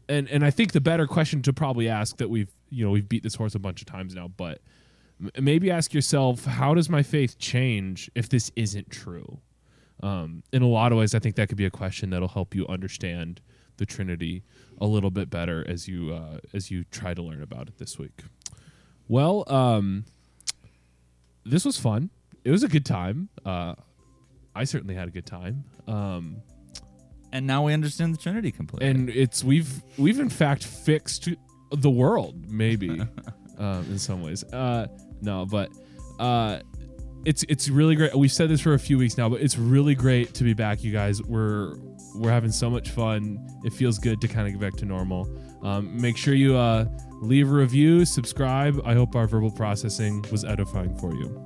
and 0.08 0.28
and 0.28 0.44
I 0.44 0.50
think 0.50 0.72
the 0.72 0.80
better 0.80 1.06
question 1.06 1.42
to 1.42 1.52
probably 1.52 1.88
ask 1.88 2.16
that 2.18 2.30
we've 2.30 2.52
you 2.70 2.84
know 2.84 2.90
we've 2.90 3.08
beat 3.08 3.22
this 3.22 3.34
horse 3.34 3.54
a 3.54 3.58
bunch 3.58 3.80
of 3.80 3.86
times 3.86 4.14
now, 4.14 4.28
but 4.28 4.60
m- 5.20 5.30
maybe 5.44 5.70
ask 5.70 5.94
yourself, 5.94 6.44
how 6.44 6.74
does 6.74 6.88
my 6.88 7.02
faith 7.02 7.38
change 7.38 8.10
if 8.14 8.28
this 8.28 8.50
isn't 8.56 8.90
true? 8.90 9.40
Um, 10.02 10.42
in 10.52 10.62
a 10.62 10.66
lot 10.66 10.92
of 10.92 10.98
ways, 10.98 11.14
I 11.14 11.18
think 11.18 11.36
that 11.36 11.48
could 11.48 11.56
be 11.56 11.64
a 11.64 11.70
question 11.70 12.10
that'll 12.10 12.28
help 12.28 12.54
you 12.54 12.66
understand 12.68 13.40
the 13.76 13.86
Trinity 13.86 14.42
a 14.80 14.86
little 14.86 15.10
bit 15.10 15.30
better 15.30 15.64
as 15.68 15.88
you 15.88 16.12
uh, 16.12 16.38
as 16.52 16.70
you 16.70 16.84
try 16.84 17.14
to 17.14 17.22
learn 17.22 17.42
about 17.42 17.68
it 17.68 17.78
this 17.78 17.98
week. 17.98 18.22
Well, 19.08 19.44
um, 19.46 20.04
this 21.44 21.64
was 21.64 21.78
fun. 21.78 22.10
It 22.44 22.50
was 22.50 22.62
a 22.62 22.68
good 22.68 22.84
time. 22.84 23.28
Uh, 23.44 23.74
I 24.54 24.64
certainly 24.64 24.94
had 24.94 25.08
a 25.08 25.10
good 25.10 25.26
time. 25.26 25.64
Um, 25.88 26.42
and 27.32 27.46
now 27.46 27.64
we 27.64 27.72
understand 27.72 28.14
the 28.14 28.18
Trinity 28.18 28.52
completely. 28.52 28.88
and 28.88 29.10
it's 29.10 29.42
we've 29.42 29.82
we've 29.98 30.20
in 30.20 30.28
fact 30.30 30.64
fixed 30.64 31.28
the 31.72 31.90
world 31.90 32.36
maybe 32.48 33.00
um, 33.58 33.84
in 33.90 33.98
some 33.98 34.22
ways 34.22 34.44
uh 34.52 34.86
no 35.20 35.44
but 35.44 35.68
uh 36.20 36.60
it's 37.24 37.44
it's 37.48 37.68
really 37.68 37.96
great 37.96 38.14
we've 38.14 38.30
said 38.30 38.48
this 38.48 38.60
for 38.60 38.74
a 38.74 38.78
few 38.78 38.96
weeks 38.96 39.18
now 39.18 39.28
but 39.28 39.40
it's 39.40 39.58
really 39.58 39.96
great 39.96 40.32
to 40.34 40.44
be 40.44 40.54
back 40.54 40.84
you 40.84 40.92
guys 40.92 41.20
we're 41.24 41.74
we're 42.14 42.30
having 42.30 42.52
so 42.52 42.70
much 42.70 42.90
fun 42.90 43.44
it 43.64 43.72
feels 43.72 43.98
good 43.98 44.20
to 44.20 44.28
kind 44.28 44.46
of 44.46 44.52
get 44.52 44.60
back 44.60 44.78
to 44.78 44.84
normal 44.84 45.24
um, 45.64 46.00
make 46.00 46.16
sure 46.16 46.34
you 46.34 46.56
uh 46.56 46.86
leave 47.20 47.50
a 47.50 47.54
review 47.54 48.04
subscribe. 48.04 48.80
I 48.84 48.94
hope 48.94 49.16
our 49.16 49.26
verbal 49.26 49.50
processing 49.50 50.24
was 50.30 50.44
edifying 50.44 50.96
for 50.96 51.14
you 51.14 51.43